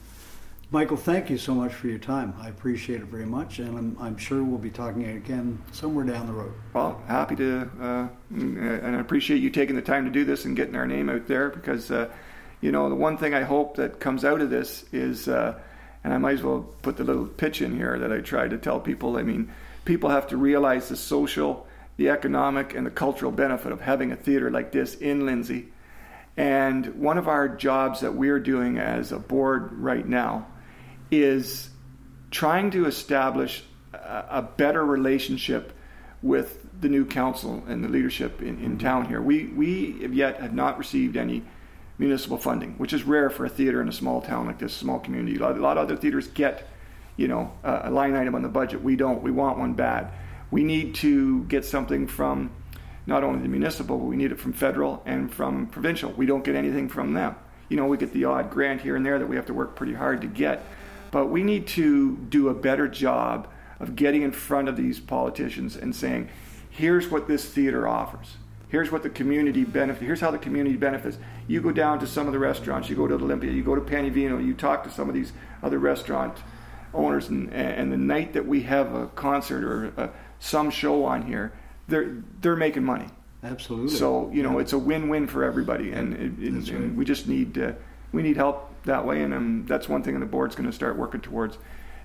Michael, 0.72 0.96
thank 0.96 1.28
you 1.30 1.36
so 1.36 1.52
much 1.52 1.74
for 1.74 1.88
your 1.88 1.98
time. 1.98 2.32
I 2.38 2.48
appreciate 2.48 3.00
it 3.00 3.08
very 3.08 3.26
much, 3.26 3.58
and 3.58 3.76
I'm, 3.76 3.96
I'm 3.98 4.16
sure 4.16 4.44
we'll 4.44 4.56
be 4.56 4.70
talking 4.70 5.04
again 5.04 5.60
somewhere 5.72 6.04
down 6.04 6.28
the 6.28 6.32
road. 6.32 6.52
Well, 6.72 7.02
happy 7.08 7.34
to, 7.34 7.68
uh, 7.80 8.08
and 8.30 8.96
I 8.96 9.00
appreciate 9.00 9.38
you 9.38 9.50
taking 9.50 9.74
the 9.74 9.82
time 9.82 10.04
to 10.04 10.12
do 10.12 10.24
this 10.24 10.44
and 10.44 10.54
getting 10.54 10.76
our 10.76 10.86
name 10.86 11.10
out 11.10 11.26
there 11.26 11.48
because, 11.50 11.90
uh, 11.90 12.08
you 12.60 12.72
know, 12.72 12.88
the 12.88 12.94
one 12.94 13.16
thing 13.16 13.34
I 13.34 13.42
hope 13.42 13.76
that 13.76 14.00
comes 14.00 14.24
out 14.24 14.40
of 14.40 14.50
this 14.50 14.84
is, 14.92 15.28
uh, 15.28 15.58
and 16.04 16.12
I 16.12 16.18
might 16.18 16.34
as 16.34 16.42
well 16.42 16.66
put 16.82 16.96
the 16.96 17.04
little 17.04 17.26
pitch 17.26 17.62
in 17.62 17.76
here 17.76 17.98
that 17.98 18.12
I 18.12 18.20
try 18.20 18.48
to 18.48 18.58
tell 18.58 18.80
people. 18.80 19.16
I 19.16 19.22
mean, 19.22 19.50
people 19.84 20.10
have 20.10 20.28
to 20.28 20.36
realize 20.36 20.88
the 20.88 20.96
social, 20.96 21.66
the 21.96 22.10
economic, 22.10 22.74
and 22.74 22.86
the 22.86 22.90
cultural 22.90 23.32
benefit 23.32 23.72
of 23.72 23.80
having 23.80 24.12
a 24.12 24.16
theater 24.16 24.50
like 24.50 24.72
this 24.72 24.94
in 24.94 25.26
Lindsay. 25.26 25.68
And 26.36 26.86
one 26.96 27.18
of 27.18 27.28
our 27.28 27.48
jobs 27.48 28.00
that 28.00 28.14
we're 28.14 28.40
doing 28.40 28.78
as 28.78 29.12
a 29.12 29.18
board 29.18 29.72
right 29.72 30.06
now 30.06 30.46
is 31.10 31.70
trying 32.30 32.70
to 32.70 32.86
establish 32.86 33.64
a, 33.92 34.42
better 34.42 34.84
relationship 34.84 35.72
with 36.22 36.66
the 36.80 36.88
new 36.88 37.04
council 37.04 37.62
and 37.66 37.82
the 37.82 37.88
leadership 37.88 38.40
in, 38.40 38.48
in 38.48 38.56
mm-hmm. 38.56 38.78
town 38.78 39.06
here. 39.06 39.20
We, 39.20 39.46
we 39.46 40.00
have 40.02 40.14
yet 40.14 40.40
have 40.40 40.54
not 40.54 40.78
received 40.78 41.16
any 41.16 41.42
municipal 42.00 42.38
funding, 42.38 42.72
which 42.78 42.94
is 42.94 43.04
rare 43.04 43.28
for 43.28 43.44
a 43.44 43.48
theater 43.48 43.82
in 43.82 43.88
a 43.88 43.92
small 43.92 44.22
town 44.22 44.46
like 44.46 44.58
this, 44.58 44.72
small 44.72 44.98
community. 44.98 45.36
A 45.36 45.40
lot, 45.40 45.56
a 45.56 45.60
lot 45.60 45.76
of 45.76 45.84
other 45.84 45.96
theaters 45.96 46.28
get, 46.28 46.66
you 47.18 47.28
know, 47.28 47.52
a, 47.62 47.82
a 47.84 47.90
line 47.90 48.16
item 48.16 48.34
on 48.34 48.40
the 48.40 48.48
budget. 48.48 48.82
We 48.82 48.96
don't. 48.96 49.22
We 49.22 49.30
want 49.30 49.58
one 49.58 49.74
bad. 49.74 50.10
We 50.50 50.64
need 50.64 50.94
to 50.96 51.44
get 51.44 51.66
something 51.66 52.06
from 52.06 52.50
not 53.06 53.22
only 53.22 53.40
the 53.40 53.48
municipal, 53.48 53.98
but 53.98 54.06
we 54.06 54.16
need 54.16 54.32
it 54.32 54.40
from 54.40 54.54
federal 54.54 55.02
and 55.04 55.32
from 55.32 55.66
provincial. 55.66 56.10
We 56.12 56.24
don't 56.24 56.42
get 56.42 56.56
anything 56.56 56.88
from 56.88 57.12
them. 57.12 57.36
You 57.68 57.76
know, 57.76 57.86
we 57.86 57.98
get 57.98 58.14
the 58.14 58.24
odd 58.24 58.50
grant 58.50 58.80
here 58.80 58.96
and 58.96 59.04
there 59.04 59.18
that 59.18 59.28
we 59.28 59.36
have 59.36 59.46
to 59.46 59.54
work 59.54 59.76
pretty 59.76 59.94
hard 59.94 60.22
to 60.22 60.26
get. 60.26 60.64
But 61.10 61.26
we 61.26 61.42
need 61.42 61.66
to 61.68 62.16
do 62.16 62.48
a 62.48 62.54
better 62.54 62.88
job 62.88 63.46
of 63.78 63.94
getting 63.94 64.22
in 64.22 64.32
front 64.32 64.68
of 64.68 64.76
these 64.76 65.00
politicians 65.00 65.76
and 65.76 65.94
saying, 65.94 66.30
here's 66.70 67.08
what 67.08 67.28
this 67.28 67.44
theater 67.44 67.86
offers. 67.86 68.36
Here's 68.70 68.90
what 68.90 69.02
the 69.02 69.10
community 69.10 69.64
benefit. 69.64 70.04
Here's 70.04 70.20
how 70.20 70.30
the 70.30 70.38
community 70.38 70.76
benefits. 70.76 71.18
You 71.48 71.60
go 71.60 71.72
down 71.72 71.98
to 72.00 72.06
some 72.06 72.26
of 72.26 72.32
the 72.32 72.38
restaurants. 72.38 72.88
You 72.88 72.96
go 72.96 73.08
to 73.08 73.14
Olympia. 73.14 73.50
You 73.50 73.64
go 73.64 73.74
to 73.74 73.80
Penny 73.80 74.10
Vino. 74.10 74.38
You 74.38 74.54
talk 74.54 74.84
to 74.84 74.90
some 74.90 75.08
of 75.08 75.14
these 75.14 75.32
other 75.62 75.78
restaurant 75.78 76.38
owners, 76.94 77.28
and, 77.28 77.52
and 77.52 77.92
the 77.92 77.96
night 77.96 78.32
that 78.32 78.46
we 78.46 78.62
have 78.62 78.94
a 78.94 79.06
concert 79.08 79.64
or 79.64 79.92
a, 79.96 80.10
some 80.38 80.70
show 80.70 81.04
on 81.04 81.26
here, 81.26 81.52
they're 81.88 82.22
they're 82.40 82.56
making 82.56 82.84
money. 82.84 83.06
Absolutely. 83.42 83.96
So 83.96 84.30
you 84.32 84.42
know 84.42 84.54
yeah. 84.54 84.60
it's 84.60 84.72
a 84.72 84.78
win-win 84.78 85.26
for 85.26 85.44
everybody, 85.44 85.92
and, 85.92 86.14
it, 86.14 86.44
it, 86.44 86.52
right. 86.52 86.68
and 86.70 86.96
we 86.96 87.04
just 87.04 87.26
need 87.26 87.58
uh, 87.58 87.72
we 88.12 88.22
need 88.22 88.36
help 88.36 88.70
that 88.84 89.04
way, 89.04 89.22
and 89.22 89.34
um, 89.34 89.66
that's 89.66 89.88
one 89.88 90.02
thing 90.02 90.18
the 90.18 90.26
board's 90.26 90.54
going 90.54 90.68
to 90.68 90.74
start 90.74 90.96
working 90.96 91.20
towards. 91.20 91.58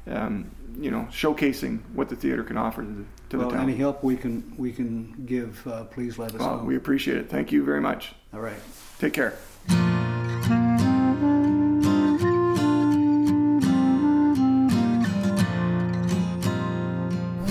Um, 0.07 0.51
you 0.79 0.91
know, 0.91 1.07
showcasing 1.11 1.79
what 1.93 2.09
the 2.09 2.15
theater 2.15 2.43
can 2.43 2.57
offer 2.57 2.83
to 2.83 2.87
the, 2.87 3.05
to 3.35 3.41
well, 3.41 3.49
the 3.49 3.55
town. 3.55 3.69
Any 3.69 3.77
help 3.77 4.03
we 4.03 4.17
can 4.17 4.53
we 4.57 4.71
can 4.71 5.25
give, 5.25 5.65
uh, 5.67 5.85
please 5.85 6.17
let 6.17 6.33
us 6.33 6.39
know. 6.39 6.63
We 6.65 6.75
appreciate 6.75 7.17
it. 7.17 7.29
Thank 7.29 7.51
you 7.51 7.63
very 7.63 7.81
much. 7.81 8.13
All 8.33 8.41
right. 8.41 8.59
Take 8.99 9.13
care. 9.13 9.37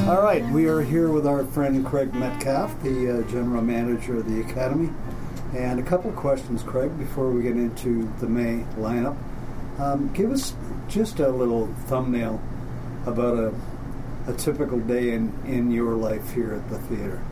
All 0.06 0.20
right, 0.20 0.44
we 0.52 0.66
are 0.66 0.82
here 0.82 1.10
with 1.10 1.26
our 1.26 1.46
friend 1.46 1.84
Craig 1.84 2.12
Metcalf, 2.12 2.82
the 2.82 3.20
uh, 3.20 3.30
general 3.30 3.62
manager 3.62 4.18
of 4.18 4.28
the 4.30 4.42
academy. 4.42 4.90
And 5.54 5.80
a 5.80 5.82
couple 5.82 6.10
of 6.10 6.16
questions, 6.16 6.62
Craig, 6.62 6.96
before 6.98 7.30
we 7.30 7.42
get 7.42 7.52
into 7.52 8.12
the 8.20 8.26
May 8.26 8.64
lineup. 8.76 9.16
Um, 9.78 10.12
give 10.12 10.30
us 10.30 10.54
just 10.88 11.20
a 11.20 11.28
little 11.28 11.68
thumbnail 11.86 12.42
about 13.06 13.38
a, 13.38 13.54
a 14.26 14.32
typical 14.32 14.78
day 14.80 15.12
in, 15.12 15.32
in 15.46 15.70
your 15.70 15.94
life 15.94 16.32
here 16.32 16.54
at 16.54 16.68
the 16.68 16.78
theater. 16.78 17.22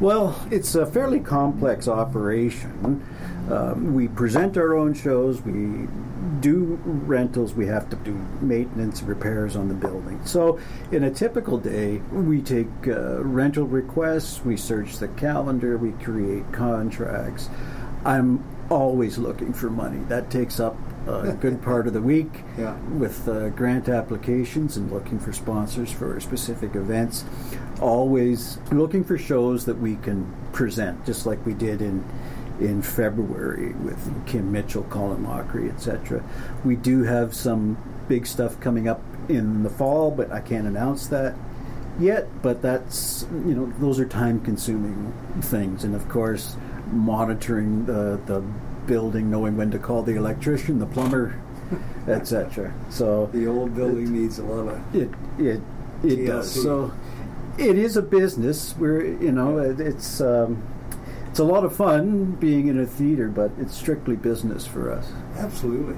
Well, 0.00 0.40
it's 0.50 0.74
a 0.74 0.86
fairly 0.86 1.20
complex 1.20 1.86
operation. 1.86 3.04
Um, 3.50 3.92
we 3.92 4.08
present 4.08 4.56
our 4.56 4.74
own 4.74 4.94
shows, 4.94 5.42
we 5.42 5.88
do 6.40 6.80
rentals, 6.84 7.52
we 7.52 7.66
have 7.66 7.90
to 7.90 7.96
do 7.96 8.14
maintenance, 8.40 9.02
repairs 9.02 9.56
on 9.56 9.68
the 9.68 9.74
building. 9.74 10.24
So, 10.24 10.58
in 10.90 11.04
a 11.04 11.10
typical 11.10 11.58
day, 11.58 11.98
we 12.12 12.40
take 12.40 12.68
uh, 12.86 13.22
rental 13.22 13.66
requests, 13.66 14.42
we 14.42 14.56
search 14.56 14.98
the 14.98 15.08
calendar, 15.08 15.76
we 15.76 15.92
create 16.02 16.50
contracts. 16.52 17.50
I'm 18.04 18.42
always 18.70 19.18
looking 19.18 19.52
for 19.52 19.68
money. 19.68 19.98
That 20.08 20.30
takes 20.30 20.60
up 20.60 20.76
a 21.06 21.32
good 21.32 21.62
part 21.62 21.86
of 21.86 21.92
the 21.92 22.00
week 22.02 22.30
yeah. 22.58 22.76
with 22.90 23.28
uh, 23.28 23.48
grant 23.50 23.88
applications 23.88 24.76
and 24.76 24.90
looking 24.92 25.18
for 25.18 25.32
sponsors 25.32 25.90
for 25.90 26.18
specific 26.20 26.74
events. 26.74 27.24
Always 27.80 28.58
looking 28.70 29.04
for 29.04 29.16
shows 29.16 29.64
that 29.64 29.78
we 29.78 29.96
can 29.96 30.32
present, 30.52 31.04
just 31.06 31.26
like 31.26 31.44
we 31.46 31.54
did 31.54 31.80
in 31.80 32.04
in 32.60 32.82
February 32.82 33.72
with 33.72 34.26
Kim 34.26 34.52
Mitchell, 34.52 34.82
Colin 34.84 35.24
Mochrie, 35.24 35.72
etc. 35.72 36.22
We 36.62 36.76
do 36.76 37.04
have 37.04 37.34
some 37.34 37.78
big 38.06 38.26
stuff 38.26 38.60
coming 38.60 38.86
up 38.86 39.00
in 39.30 39.62
the 39.62 39.70
fall, 39.70 40.10
but 40.10 40.30
I 40.30 40.40
can't 40.40 40.66
announce 40.66 41.06
that 41.06 41.34
yet. 41.98 42.28
But 42.42 42.60
that's 42.60 43.26
you 43.30 43.54
know 43.54 43.72
those 43.78 43.98
are 43.98 44.06
time 44.06 44.40
consuming 44.40 45.12
things, 45.42 45.84
and 45.84 45.94
of 45.94 46.08
course 46.08 46.56
monitoring 46.92 47.86
the 47.86 48.20
the 48.26 48.42
building, 48.90 49.30
knowing 49.30 49.56
when 49.56 49.70
to 49.70 49.78
call 49.78 50.02
the 50.02 50.16
electrician, 50.16 50.80
the 50.80 50.86
plumber, 50.86 51.40
etc. 52.08 52.74
So 52.90 53.26
the 53.32 53.46
old 53.46 53.76
building 53.76 54.08
it, 54.08 54.10
needs 54.10 54.38
a 54.40 54.44
lot 54.44 54.66
of 54.74 54.94
it. 54.94 55.08
It 55.38 55.60
it 56.02 56.18
TLC. 56.18 56.26
does. 56.26 56.62
So 56.62 56.92
it 57.56 57.78
is 57.78 57.96
a 57.96 58.02
business. 58.02 58.72
Where 58.72 59.06
you 59.06 59.32
know 59.32 59.58
it's. 59.58 60.20
Um, 60.20 60.62
it's 61.28 61.38
a 61.38 61.44
lot 61.44 61.64
of 61.64 61.76
fun 61.76 62.32
being 62.40 62.66
in 62.66 62.80
a 62.80 62.86
theater, 62.86 63.28
but 63.28 63.52
it's 63.60 63.76
strictly 63.76 64.16
business 64.16 64.66
for 64.66 64.90
us. 64.90 65.12
Absolutely. 65.36 65.96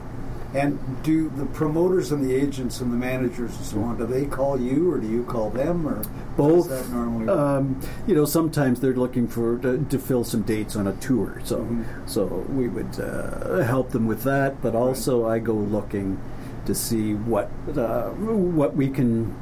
And 0.54 1.02
do 1.02 1.30
the 1.30 1.46
promoters 1.46 2.12
and 2.12 2.22
the 2.22 2.34
agents 2.34 2.80
and 2.80 2.92
the 2.92 2.96
managers 2.96 3.56
and 3.56 3.64
so 3.64 3.80
on, 3.80 3.96
do 3.96 4.06
they 4.06 4.26
call 4.26 4.60
you 4.60 4.92
or 4.92 4.98
do 4.98 5.08
you 5.08 5.24
call 5.24 5.48
them 5.48 5.88
or 5.88 6.02
both? 6.36 6.68
That 6.68 6.88
normally 6.90 7.28
um, 7.28 7.80
you 8.06 8.14
know, 8.14 8.26
sometimes 8.26 8.80
they're 8.80 8.92
looking 8.92 9.26
for 9.26 9.58
to, 9.58 9.84
to, 9.88 9.98
fill 9.98 10.24
some 10.24 10.42
dates 10.42 10.76
on 10.76 10.86
a 10.86 10.92
tour, 10.96 11.40
so 11.44 11.60
mm-hmm. 11.60 12.06
so 12.06 12.26
we 12.50 12.68
would 12.68 13.00
uh, 13.00 13.62
help 13.62 13.90
them 13.90 14.06
with 14.06 14.24
that. 14.24 14.60
But 14.60 14.74
also, 14.74 15.24
right. 15.24 15.36
I 15.36 15.38
go 15.38 15.54
looking 15.54 16.20
to 16.66 16.74
see 16.74 17.14
what 17.14 17.50
uh, 17.76 18.10
what 18.10 18.74
we 18.76 18.88
can 18.88 19.34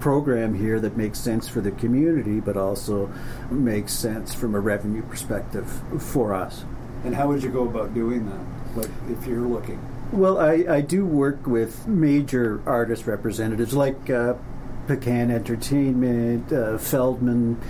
program 0.00 0.54
here 0.54 0.78
that 0.80 0.96
makes 0.96 1.18
sense 1.18 1.48
for 1.48 1.60
the 1.60 1.70
community, 1.72 2.40
but 2.40 2.56
also 2.56 3.10
makes 3.50 3.92
sense 3.92 4.34
from 4.34 4.54
a 4.54 4.60
revenue 4.60 5.02
perspective 5.02 5.82
for 5.98 6.34
us. 6.34 6.64
And 7.04 7.14
how 7.14 7.28
would 7.28 7.42
you 7.42 7.50
go 7.50 7.62
about 7.66 7.94
doing 7.94 8.26
that? 8.26 8.76
Like 8.76 8.90
if 9.08 9.26
you're 9.26 9.40
looking. 9.40 9.80
Well, 10.12 10.38
I, 10.38 10.64
I 10.68 10.80
do 10.80 11.04
work 11.06 11.46
with 11.46 11.86
major 11.86 12.60
artist 12.66 13.06
representatives 13.06 13.74
like 13.74 14.10
uh, 14.10 14.34
Paquin 14.88 15.30
Entertainment, 15.30 16.52
uh, 16.52 16.78
Feldman, 16.78 17.60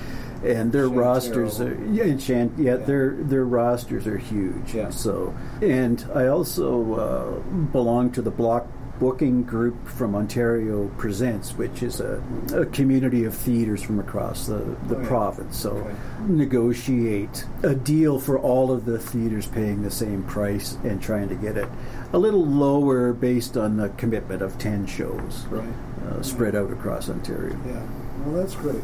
and 0.42 0.72
their 0.72 0.88
rosters 0.88 1.60
are 1.60 1.74
yeah, 1.90 2.16
Shant, 2.16 2.58
yeah, 2.58 2.72
yeah, 2.72 2.76
their 2.76 3.10
their 3.10 3.44
rosters 3.44 4.06
are 4.06 4.16
huge. 4.16 4.74
Yeah. 4.74 4.88
So, 4.88 5.34
and 5.60 6.02
I 6.14 6.28
also 6.28 6.94
uh, 6.94 7.40
belong 7.72 8.10
to 8.12 8.22
the 8.22 8.30
Block 8.30 8.66
booking 9.00 9.42
group 9.42 9.88
from 9.88 10.14
Ontario 10.14 10.88
Presents, 10.98 11.52
which 11.56 11.82
is 11.82 12.00
a, 12.00 12.22
a 12.54 12.66
community 12.66 13.24
of 13.24 13.34
theaters 13.34 13.82
from 13.82 13.98
across 13.98 14.46
the, 14.46 14.58
the 14.88 14.96
Oh, 14.96 15.00
yeah. 15.00 15.08
province. 15.08 15.56
So 15.56 15.70
Okay. 15.70 15.94
negotiate 16.28 17.44
a 17.62 17.74
deal 17.74 18.20
for 18.20 18.38
all 18.38 18.70
of 18.70 18.84
the 18.84 18.98
theaters 18.98 19.46
paying 19.46 19.82
the 19.82 19.90
same 19.90 20.22
price 20.24 20.76
and 20.84 21.00
trying 21.02 21.28
to 21.30 21.34
get 21.34 21.56
it 21.56 21.68
a 22.12 22.18
little 22.18 22.44
lower 22.44 23.12
based 23.14 23.56
on 23.56 23.78
the 23.78 23.88
commitment 23.90 24.42
of 24.42 24.58
10 24.58 24.86
shows 24.86 25.46
Right. 25.50 25.64
uh, 26.08 26.20
spread 26.22 26.54
out 26.54 26.70
across 26.70 27.08
Ontario. 27.08 27.56
Yeah. 27.66 27.82
Well, 28.26 28.36
that's 28.42 28.54
great. 28.54 28.82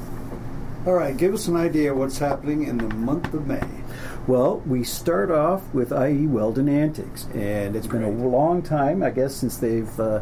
All 0.86 0.94
right, 0.94 1.16
give 1.16 1.34
us 1.34 1.48
an 1.48 1.56
idea 1.56 1.92
of 1.92 1.98
what's 1.98 2.18
happening 2.18 2.62
in 2.68 2.78
the 2.78 2.88
month 2.94 3.34
of 3.34 3.46
May. 3.46 3.60
Well, 4.26 4.58
we 4.66 4.82
start 4.82 5.30
off 5.30 5.72
with 5.72 5.92
IE 5.92 6.26
Weldon 6.26 6.68
Antics, 6.68 7.26
and 7.32 7.76
it's 7.76 7.86
been 7.86 8.02
a 8.02 8.10
long 8.10 8.60
time, 8.60 9.00
I 9.00 9.10
guess, 9.10 9.36
since 9.36 9.56
they've 9.56 10.00
uh, 10.00 10.20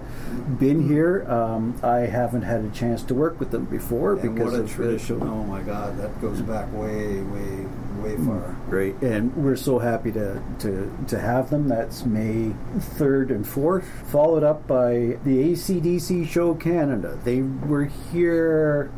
been 0.59 0.87
here. 0.87 1.25
Um, 1.27 1.81
I 1.83 2.01
haven't 2.01 2.43
had 2.43 2.67
a 2.67 2.71
chance 2.71 3.03
to 3.05 3.15
work 3.15 3.41
with 3.41 3.51
them 3.51 3.65
before 3.65 4.13
And 4.13 4.35
because 4.35 4.53
of 4.53 4.77
the! 4.77 5.15
Oh 5.23 5.45
my 5.45 5.63
God, 5.63 5.97
that 5.97 6.21
goes 6.21 6.43
back 6.43 6.71
way, 6.75 7.23
way, 7.23 7.67
way 8.03 8.17
far. 8.27 8.55
Great, 8.69 8.97
and 9.01 9.35
we're 9.37 9.57
so 9.57 9.79
happy 9.79 10.13
to, 10.13 10.43
to, 10.59 10.95
to 11.09 11.19
have 11.19 11.49
them. 11.49 11.67
That's 11.67 12.05
May 12.05 12.53
3rd 12.77 13.31
and 13.31 13.47
4th, 13.47 13.85
followed 13.85 14.43
up 14.43 14.67
by 14.67 15.17
the 15.25 15.53
ACDC 15.53 16.29
Show 16.29 16.55
Canada. 16.55 17.19
They 17.25 17.41
were 17.41 17.87
here 18.13 18.93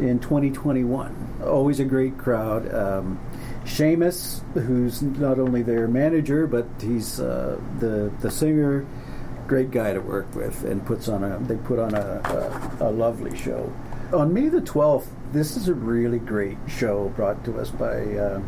in 0.00 0.18
2021. 0.18 1.42
Always 1.44 1.78
a 1.78 1.84
great 1.84 2.18
crowd. 2.18 2.74
Um, 2.74 3.20
Seamus, 3.66 4.40
who's 4.54 5.02
not 5.02 5.38
only 5.38 5.62
their 5.62 5.88
manager, 5.88 6.46
but 6.46 6.66
he's 6.80 7.20
uh, 7.20 7.60
the, 7.80 8.12
the 8.20 8.30
singer, 8.30 8.86
great 9.48 9.70
guy 9.70 9.92
to 9.92 10.00
work 10.00 10.32
with, 10.34 10.64
and 10.64 10.84
puts 10.86 11.08
on 11.08 11.24
a 11.24 11.38
they 11.40 11.56
put 11.56 11.78
on 11.78 11.94
a, 11.94 12.78
a, 12.80 12.88
a 12.88 12.90
lovely 12.90 13.36
show. 13.36 13.72
On 14.12 14.32
May 14.32 14.48
the 14.48 14.60
12th, 14.60 15.08
this 15.32 15.56
is 15.56 15.68
a 15.68 15.74
really 15.74 16.20
great 16.20 16.58
show 16.68 17.08
brought 17.16 17.44
to 17.44 17.58
us 17.58 17.70
by 17.70 18.02
uh, 18.16 18.40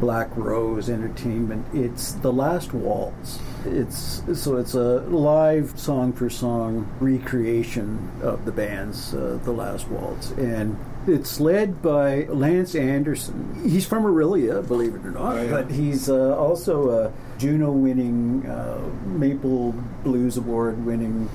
Black 0.00 0.28
Rose 0.36 0.88
Entertainment. 0.88 1.66
It's 1.74 2.12
The 2.12 2.32
Last 2.32 2.72
Waltz. 2.72 3.40
It's 3.64 4.22
so 4.34 4.58
it's 4.58 4.74
a 4.74 5.00
live 5.00 5.78
song 5.78 6.12
for 6.12 6.30
song 6.30 6.88
recreation 7.00 8.12
of 8.22 8.44
the 8.44 8.52
band's 8.52 9.12
uh, 9.12 9.40
The 9.42 9.52
Last 9.52 9.88
Waltz, 9.88 10.30
and 10.32 10.78
it's 11.08 11.40
led 11.40 11.82
by 11.82 12.24
Lance 12.24 12.74
Anderson. 12.74 13.60
He's 13.68 13.86
from 13.86 14.04
Orillia, 14.04 14.66
believe 14.66 14.94
it 14.94 15.04
or 15.04 15.10
not, 15.12 15.36
Oh, 15.36 15.42
yeah. 15.42 15.50
but 15.50 15.70
he's 15.70 16.08
uh, 16.08 16.36
also 16.36 16.90
a 16.90 17.12
Juno-winning, 17.38 18.46
uh, 18.46 18.80
Maple 19.06 19.72
Blues 20.04 20.36
Award-winning 20.36 21.28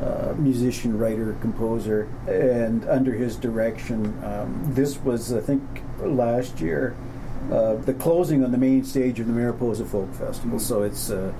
uh, 0.00 0.34
musician, 0.38 0.96
writer, 0.98 1.36
composer, 1.40 2.08
and 2.28 2.88
under 2.88 3.12
his 3.12 3.36
direction, 3.36 4.16
um, 4.24 4.62
this 4.74 4.98
was, 5.00 5.32
I 5.32 5.40
think, 5.40 5.62
last 6.00 6.60
year, 6.60 6.94
uh, 7.50 7.74
the 7.76 7.94
closing 7.94 8.44
on 8.44 8.52
the 8.52 8.58
main 8.58 8.84
stage 8.84 9.18
of 9.20 9.26
the 9.26 9.32
Mariposa 9.32 9.84
Folk 9.84 10.12
Festival. 10.14 10.58
So 10.58 10.82
it's 10.82 11.10
uh, 11.10 11.32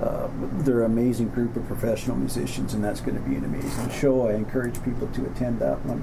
uh, 0.00 0.28
they're 0.60 0.84
an 0.84 0.92
amazing 0.92 1.28
group 1.30 1.56
of 1.56 1.66
professional 1.66 2.16
musicians, 2.16 2.72
and 2.72 2.82
that's 2.82 3.00
going 3.00 3.16
to 3.22 3.28
be 3.28 3.34
an 3.36 3.44
amazing 3.44 3.90
show. 3.90 4.28
I 4.28 4.34
encourage 4.34 4.82
people 4.84 5.08
to 5.08 5.26
attend 5.26 5.58
that 5.58 5.84
one. 5.84 6.02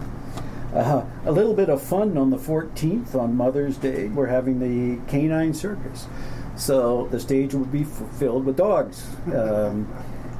Uh, 0.75 1.05
a 1.25 1.31
little 1.31 1.53
bit 1.53 1.69
of 1.69 1.81
fun 1.81 2.17
on 2.17 2.29
the 2.29 2.37
14th 2.37 3.15
on 3.15 3.35
Mother's 3.35 3.77
Day. 3.77 4.07
We're 4.07 4.25
having 4.27 4.59
the 4.59 5.01
Canine 5.09 5.53
Circus. 5.53 6.07
So 6.57 7.07
the 7.11 7.19
stage 7.19 7.53
will 7.53 7.65
be 7.65 7.83
f- 7.83 8.03
filled 8.19 8.45
with 8.45 8.57
dogs. 8.57 9.07
Um, 9.33 9.87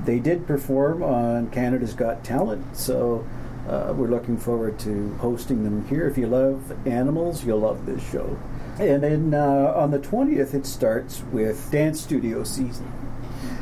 they 0.03 0.19
did 0.19 0.45
perform 0.45 1.03
on 1.03 1.49
Canada's 1.51 1.93
Got 1.93 2.23
Talent, 2.23 2.75
so 2.75 3.25
uh, 3.69 3.93
we're 3.95 4.09
looking 4.09 4.37
forward 4.37 4.77
to 4.79 5.13
hosting 5.15 5.63
them 5.63 5.87
here. 5.87 6.05
If 6.07 6.17
you 6.17 6.27
love 6.27 6.85
animals, 6.85 7.45
you'll 7.45 7.59
love 7.59 7.85
this 7.85 8.03
show. 8.11 8.37
And 8.77 9.01
then 9.01 9.33
uh, 9.33 9.73
on 9.75 9.91
the 9.91 9.99
20th, 9.99 10.53
it 10.53 10.65
starts 10.65 11.23
with 11.31 11.71
dance 11.71 12.01
studio 12.01 12.43
season 12.43 12.91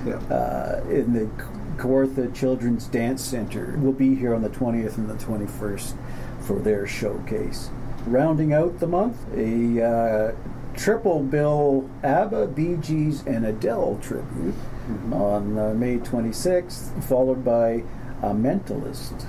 Yeah. 0.08 0.16
uh, 0.16 0.84
in 0.90 1.14
the 1.14 1.30
Kawartha 1.78 2.34
Children's 2.36 2.88
Dance 2.88 3.22
Center. 3.24 3.76
We'll 3.78 3.94
be 3.94 4.16
here 4.16 4.34
on 4.34 4.42
the 4.42 4.50
20th 4.50 4.98
and 4.98 5.08
the 5.10 5.16
21st 5.16 5.94
for 6.44 6.60
their 6.60 6.86
showcase. 6.86 7.70
Rounding 8.06 8.54
out 8.54 8.80
the 8.80 8.88
month, 8.88 9.18
a 9.36 9.82
uh, 9.82 10.36
triple 10.76 11.22
bill 11.22 11.90
ABBA, 12.04 12.48
Bee 12.48 12.76
Gees, 12.76 13.26
and 13.26 13.46
Adele 13.46 14.00
tribute 14.02 14.56
on 15.12 15.58
uh, 15.58 15.74
May 15.74 15.98
26th, 15.98 17.04
followed 17.06 17.46
by 17.46 17.84
a 18.22 18.34
mentalist, 18.34 19.26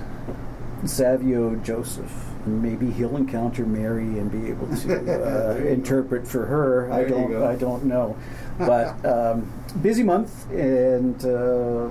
Savio 0.85 1.55
Joseph. 1.57 2.11
Maybe 2.45 2.91
he'll 2.91 3.17
encounter 3.17 3.65
Mary 3.65 4.19
and 4.19 4.31
be 4.31 4.49
able 4.49 4.67
to 4.77 5.55
uh, 5.55 5.55
interpret 5.65 6.27
for 6.27 6.45
her. 6.45 6.91
I 6.91 7.03
There 7.03 7.19
you 7.19 7.33
don't. 7.33 7.43
I 7.43 7.55
don't 7.55 7.85
know, 7.85 8.15
but 8.59 9.03
um, 9.05 9.51
busy 9.81 10.03
month, 10.03 10.49
and 10.51 11.15
uh, 11.25 11.89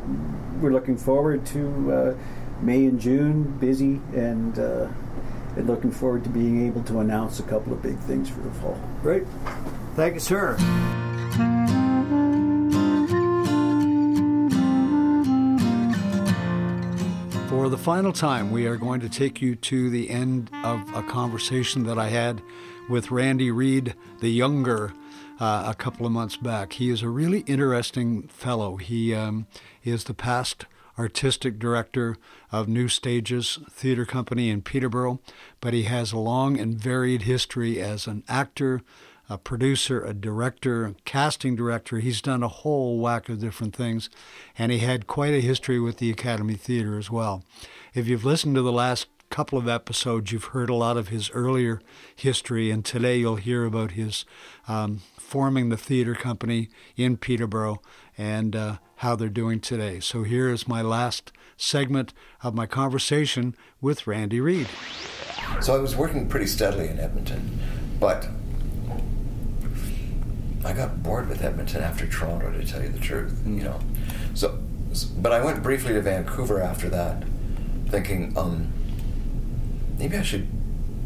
we're 0.60 0.72
looking 0.72 0.96
forward 0.96 1.44
to 1.46 1.92
uh, 1.92 2.14
May 2.62 2.84
and 2.87 3.00
June. 3.00 3.42
Busy, 3.58 4.00
and, 4.14 4.58
uh, 4.58 4.88
and 5.56 5.66
looking 5.66 5.90
forward 5.90 6.24
to 6.24 6.30
being 6.30 6.66
able 6.66 6.82
to 6.84 7.00
announce 7.00 7.40
a 7.40 7.42
couple 7.44 7.72
of 7.72 7.82
big 7.82 7.98
things 8.00 8.28
for 8.28 8.40
the 8.40 8.50
fall. 8.52 8.78
Great. 9.02 9.24
Thank 9.94 10.14
you, 10.14 10.20
sir. 10.20 10.56
For 17.48 17.68
the 17.68 17.78
final 17.78 18.12
time, 18.12 18.50
we 18.50 18.66
are 18.66 18.76
going 18.76 19.00
to 19.00 19.08
take 19.08 19.40
you 19.40 19.54
to 19.54 19.88
the 19.88 20.10
end 20.10 20.50
of 20.64 20.82
a 20.94 21.02
conversation 21.02 21.84
that 21.84 21.98
I 21.98 22.08
had 22.08 22.42
with 22.88 23.10
Randy 23.10 23.50
Read, 23.50 23.94
the 24.20 24.28
younger, 24.28 24.92
uh, 25.40 25.64
a 25.68 25.74
couple 25.74 26.04
of 26.04 26.12
months 26.12 26.36
back. 26.36 26.74
He 26.74 26.90
is 26.90 27.02
a 27.02 27.08
really 27.08 27.40
interesting 27.40 28.28
fellow. 28.28 28.76
He 28.76 29.14
um, 29.14 29.46
is 29.82 30.04
the 30.04 30.14
past 30.14 30.66
artistic 30.98 31.59
director 31.59 32.16
of 32.52 32.68
New 32.68 32.88
Stages 32.88 33.59
Theater 33.70 34.04
Company 34.04 34.50
in 34.50 34.62
Peterborough, 34.62 35.20
but 35.61 35.74
he 35.74 35.85
has 35.85 36.12
a 36.12 36.18
long 36.18 36.59
and 36.59 36.78
varied 36.78 37.22
history 37.22 37.80
as 37.80 38.07
an 38.07 38.22
actor, 38.28 38.80
a 39.28 39.38
producer, 39.38 40.04
a 40.04 40.14
director, 40.14 40.85
a 40.87 40.94
casting 41.04 41.57
director. 41.57 41.98
He's 41.98 42.20
done 42.20 42.42
a 42.42 42.48
whole 42.48 42.98
whack 42.98 43.28
of 43.28 43.40
different 43.40 43.74
things, 43.74 44.11
and 44.59 44.70
he 44.70 44.78
had 44.78 45.07
quite 45.07 45.35
a 45.35 45.40
history 45.40 45.80
with 45.80 45.96
the 45.96 46.11
Academy 46.11 46.54
Theater 46.54 46.98
as 46.98 47.11
well. 47.11 47.42
If 47.94 48.07
you've 48.07 48.24
listened 48.24 48.54
to 48.57 48.62
the 48.62 48.72
last 48.72 49.09
couple 49.30 49.59
of 49.59 49.66
episodes, 49.66 50.30
you've 50.30 50.44
heard 50.44 50.70
a 50.70 50.74
lot 50.74 50.96
of 50.96 51.09
his 51.09 51.30
earlier 51.33 51.80
history, 52.14 52.70
and 52.70 52.85
today 52.85 53.16
you'll 53.16 53.37
hear 53.37 53.64
about 53.64 53.92
his 53.92 54.24
um, 54.68 55.00
forming 55.18 55.70
the 55.70 55.76
theater 55.76 56.14
company 56.14 56.68
in 56.96 57.16
Peterborough 57.16 57.83
and 58.16 58.54
uh, 58.54 58.76
how 58.96 59.16
they're 59.16 59.28
doing 59.28 59.61
today. 59.61 60.00
So 60.00 60.22
here 60.22 60.50
is 60.50 60.68
my 60.68 60.83
last 60.83 61.33
segment 61.57 62.12
of 62.42 62.54
my 62.54 62.66
conversation 62.66 63.54
with 63.80 64.07
Randy 64.07 64.40
Read. 64.40 64.68
So 65.61 65.74
I 65.74 65.78
was 65.78 65.96
working 65.96 66.28
pretty 66.28 66.46
steadily 66.46 66.88
in 66.88 66.98
Edmonton, 66.98 67.59
but 68.00 68.28
I 70.64 70.72
got 70.72 71.02
bored 71.02 71.28
with 71.28 71.42
Edmonton 71.42 71.83
after 71.83 72.07
Toronto, 72.07 72.50
to 72.50 72.66
tell 72.66 72.83
you 72.83 72.88
the 72.88 72.98
truth. 72.98 73.42
You 73.46 73.62
know, 73.62 73.80
so 74.35 74.59
but 75.18 75.33
I 75.33 75.44
went 75.44 75.62
briefly 75.62 75.92
to 75.94 76.00
Vancouver 76.00 76.61
after 76.61 76.88
that, 76.88 77.24
thinking, 77.88 78.37
um, 78.37 78.72
maybe 79.98 80.16
I 80.16 80.22
should 80.22 80.48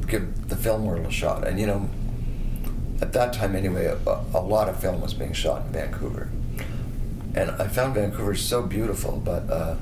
give 0.07 0.49
the 0.49 0.57
film 0.57 0.85
world 0.85 1.07
a 1.07 1.11
shot. 1.11 1.47
And 1.47 1.59
you 1.59 1.67
know, 1.67 1.89
at 3.01 3.13
that 3.13 3.33
time 3.33 3.57
anyway, 3.57 3.87
a, 3.87 4.25
a 4.35 4.41
lot 4.41 4.69
of 4.69 4.81
film 4.81 5.01
was 5.01 5.15
being 5.15 5.33
shot 5.33 5.67
in 5.67 5.73
Vancouver, 5.73 6.29
and 7.39 7.51
I 7.63 7.69
found 7.69 7.95
Vancouver 7.95 8.35
so 8.35 8.63
beautiful, 8.63 9.21
but. 9.25 9.49
Uh, 9.51 9.77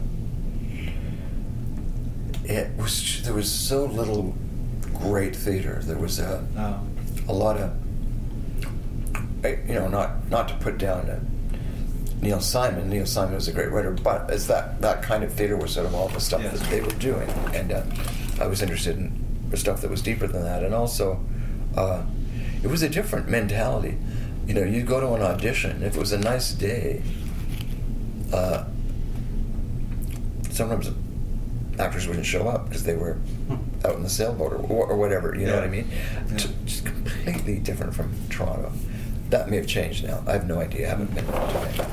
it 2.48 2.76
was 2.76 3.22
there 3.24 3.34
was 3.34 3.50
so 3.50 3.86
little 3.86 4.34
great 4.94 5.34
theater. 5.34 5.80
There 5.82 5.98
was 5.98 6.18
a 6.18 6.46
a 7.28 7.32
lot 7.32 7.56
of 7.56 7.72
eh, 9.44 9.56
you 9.66 9.74
know 9.74 9.88
not 9.88 10.28
not 10.30 10.48
to 10.48 10.54
put 10.56 10.78
down 10.78 11.10
uh, 11.10 11.18
Neil 12.20 12.40
Simon. 12.40 12.88
Neil 12.88 13.06
Simon 13.06 13.34
was 13.34 13.48
a 13.48 13.52
great 13.52 13.70
writer, 13.70 13.90
but 13.90 14.30
it's 14.30 14.46
that 14.46 14.80
that 14.80 15.02
kind 15.02 15.24
of 15.24 15.32
theater 15.32 15.56
was 15.56 15.72
sort 15.72 15.86
of 15.86 15.94
all 15.94 16.08
the 16.08 16.20
stuff 16.20 16.42
that 16.42 16.60
they 16.70 16.80
were 16.80 16.90
doing, 16.92 17.28
and 17.52 17.72
uh, 17.72 17.82
I 18.40 18.46
was 18.46 18.62
interested 18.62 18.96
in 18.96 19.22
stuff 19.54 19.80
that 19.80 19.90
was 19.90 20.02
deeper 20.02 20.26
than 20.26 20.42
that, 20.42 20.62
and 20.62 20.74
also 20.74 21.24
uh, 21.76 22.02
it 22.62 22.68
was 22.68 22.82
a 22.82 22.88
different 22.88 23.28
mentality. 23.28 23.98
You 24.46 24.54
know, 24.54 24.62
you'd 24.62 24.86
go 24.86 25.00
to 25.00 25.14
an 25.14 25.22
audition 25.22 25.82
if 25.82 25.96
it 25.96 25.98
was 25.98 26.12
a 26.12 26.18
nice 26.18 26.52
day. 26.52 27.02
Uh, 28.32 28.64
sometimes 30.50 30.90
actors 31.78 32.06
wouldn't 32.06 32.26
show 32.26 32.48
up 32.48 32.68
because 32.68 32.84
they 32.84 32.94
were 32.96 33.18
out 33.84 33.94
in 33.96 34.02
the 34.02 34.08
sailboat 34.10 34.52
or, 34.52 34.56
or, 34.56 34.86
or 34.88 34.96
whatever. 34.96 35.34
You 35.34 35.46
know 35.46 35.54
what 35.54 35.64
I 35.64 35.68
mean? 35.68 35.88
Yeah. 36.30 36.36
T- 36.36 36.54
Just 36.64 36.84
completely 36.86 37.58
different 37.58 37.94
from 37.94 38.12
Toronto. 38.30 38.72
That 39.30 39.50
may 39.50 39.56
have 39.56 39.66
changed 39.66 40.04
now. 40.06 40.22
I 40.26 40.32
have 40.32 40.46
no 40.46 40.60
idea. 40.60 40.86
I 40.86 40.90
haven't 40.90 41.14
been 41.14 41.26
to 41.26 41.32
Vancouver. 41.32 41.90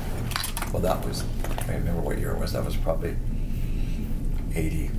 Well, 0.72 0.82
that 0.82 1.04
was 1.04 1.24
can't 1.66 1.78
remember 1.78 2.02
what 2.02 2.18
year 2.18 2.32
it 2.32 2.38
was. 2.38 2.52
That 2.52 2.64
was 2.64 2.76
probably 2.76 3.16
80. 4.54 4.90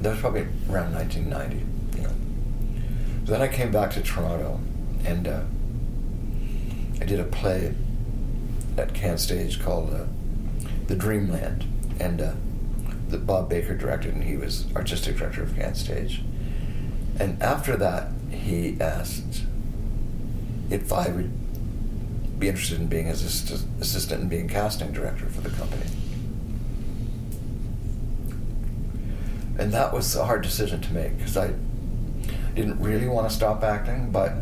That 0.00 0.10
was 0.10 0.20
probably 0.20 0.42
around 0.70 0.92
1990. 0.94 1.64
You 1.96 2.02
know. 2.04 2.10
So 3.24 3.32
then 3.32 3.42
I 3.42 3.48
came 3.48 3.72
back 3.72 3.90
to 3.92 4.02
Toronto, 4.02 4.60
and 5.04 5.26
uh, 5.26 5.42
I 7.00 7.04
did 7.04 7.18
a 7.18 7.24
play 7.24 7.74
at 8.76 8.92
CanStage 8.92 9.62
called 9.62 9.94
uh, 9.94 10.04
The 10.86 10.96
Dreamland, 10.96 11.64
and 11.98 12.20
uh, 12.20 12.34
Bob 13.18 13.48
Baker 13.48 13.74
directed, 13.74 14.14
and 14.14 14.24
he 14.24 14.36
was 14.36 14.66
artistic 14.74 15.16
director 15.16 15.42
of 15.42 15.50
CanStage. 15.50 16.22
And 17.18 17.40
after 17.42 17.76
that, 17.76 18.10
he 18.30 18.76
asked 18.80 19.44
if 20.70 20.92
I 20.92 21.08
would 21.08 21.30
be 22.38 22.48
interested 22.48 22.80
in 22.80 22.88
being 22.88 23.06
his 23.06 23.22
assist- 23.22 23.66
assistant 23.80 24.22
and 24.22 24.30
being 24.30 24.48
casting 24.48 24.92
director 24.92 25.26
for 25.26 25.40
the 25.40 25.50
company. 25.50 25.86
And 29.56 29.72
that 29.72 29.92
was 29.92 30.16
a 30.16 30.24
hard 30.24 30.42
decision 30.42 30.80
to 30.80 30.92
make 30.92 31.16
because 31.16 31.36
I 31.36 31.52
didn't 32.54 32.80
really 32.80 33.06
want 33.06 33.28
to 33.28 33.34
stop 33.34 33.62
acting, 33.62 34.10
but 34.10 34.32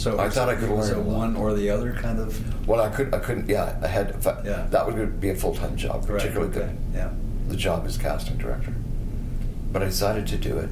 So 0.00 0.18
I 0.18 0.30
thought 0.30 0.48
I 0.48 0.54
could 0.56 0.70
learn 0.70 0.94
a 0.94 0.98
one 1.00 1.36
or 1.36 1.52
the 1.52 1.68
other 1.68 1.92
kind 1.92 2.18
of? 2.18 2.66
well, 2.66 2.80
I 2.80 2.88
could 2.88 3.12
I 3.14 3.18
couldn't. 3.18 3.50
Yeah, 3.50 3.78
I 3.82 3.86
had. 3.86 4.26
I- 4.26 4.42
Yeah. 4.44 4.66
That 4.70 4.86
would 4.86 5.20
be 5.20 5.28
a 5.28 5.34
full 5.34 5.54
time 5.54 5.76
job, 5.76 6.06
particularly 6.06 6.56
okay, 6.56 6.72
yeah. 6.94 7.10
the, 7.44 7.50
the 7.50 7.56
job 7.56 7.84
as 7.84 7.98
casting 7.98 8.38
director. 8.38 8.72
But 9.72 9.82
I 9.82 9.84
decided 9.86 10.26
to 10.28 10.38
do 10.38 10.56
it, 10.58 10.70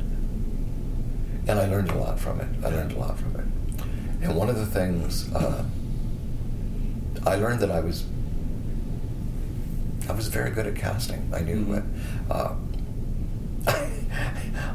and 1.46 1.58
I 1.58 1.66
learned 1.66 1.90
a 1.90 1.98
lot 1.98 2.18
from 2.18 2.40
it. 2.40 2.48
I 2.64 2.68
learned 2.70 2.92
a 2.92 2.98
lot 2.98 3.18
from 3.18 3.36
it. 3.36 3.44
And 4.22 4.34
one 4.34 4.48
of 4.48 4.56
the 4.56 4.64
things 4.66 5.30
uh, 5.34 5.62
I 7.26 7.34
learned 7.36 7.60
that 7.60 7.70
I 7.70 7.80
was 7.80 8.06
I 10.08 10.12
was 10.12 10.28
very 10.28 10.50
good 10.52 10.66
at 10.66 10.74
casting. 10.74 11.30
I 11.34 11.40
knew 11.40 11.66
Mhm. 11.66 11.76
it. 11.78 11.84
Uh, 12.30 12.54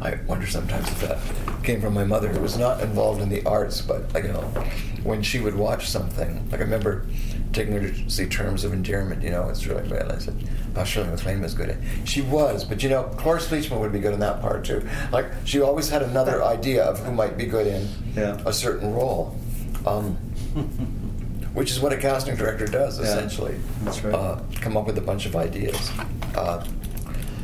I 0.02 0.20
wonder 0.28 0.48
sometimes 0.48 0.88
if 0.90 1.02
that 1.02 1.64
came 1.64 1.82
from 1.82 1.94
my 1.94 2.04
mother, 2.04 2.28
who 2.30 2.40
was 2.40 2.58
not 2.58 2.82
involved 2.82 3.22
in 3.22 3.30
the 3.30 3.44
arts, 3.46 3.82
but 3.82 4.14
like, 4.14 4.24
you 4.26 4.34
know, 4.34 4.42
when 5.04 5.22
she 5.22 5.40
would 5.40 5.56
watch 5.56 5.90
something, 5.90 6.50
like 6.52 6.60
I 6.60 6.64
remember 6.64 7.06
taking 7.52 7.74
her 7.74 7.90
to 7.92 8.10
see 8.10 8.26
Terms 8.26 8.64
of 8.64 8.74
Endearment, 8.74 9.22
you 9.22 9.30
know, 9.30 9.48
it's 9.50 9.66
really 9.68 9.88
good. 9.88 10.12
I 10.12 10.18
said, 10.18 10.36
"Oh, 10.76 10.84
Shirley 10.84 11.10
MacLaine 11.10 11.42
was 11.42 11.54
good. 11.54 11.78
She 12.06 12.22
was, 12.22 12.64
but 12.66 12.82
you 12.82 12.90
know, 12.90 13.04
Cloris 13.18 13.48
Leachman 13.50 13.80
would 13.80 13.92
be 13.92 14.00
good 14.00 14.14
in 14.14 14.20
that 14.22 14.42
part 14.42 14.66
too. 14.66 14.88
Like 15.12 15.26
she 15.46 15.62
always 15.62 15.88
had 15.90 16.02
another 16.02 16.44
idea 16.44 16.84
of 16.84 17.00
who 17.06 17.12
might 17.12 17.38
be 17.38 17.46
good 17.46 17.68
in 17.68 17.88
Yeah. 18.16 18.42
a 18.46 18.52
certain 18.54 18.94
role. 18.94 19.36
Um, 19.86 20.16
which 21.54 21.70
is 21.70 21.80
what 21.80 21.94
a 21.94 21.98
casting 21.98 22.36
director 22.36 22.66
does 22.66 22.98
Yeah, 23.00 23.06
essentially. 23.06 23.56
that's 23.84 24.04
right. 24.04 24.14
Uh, 24.16 24.40
come 24.62 24.76
up 24.76 24.88
with 24.88 24.98
a 24.98 25.02
bunch 25.02 25.26
of 25.28 25.36
ideas. 25.36 25.92
Uh, 26.36 26.66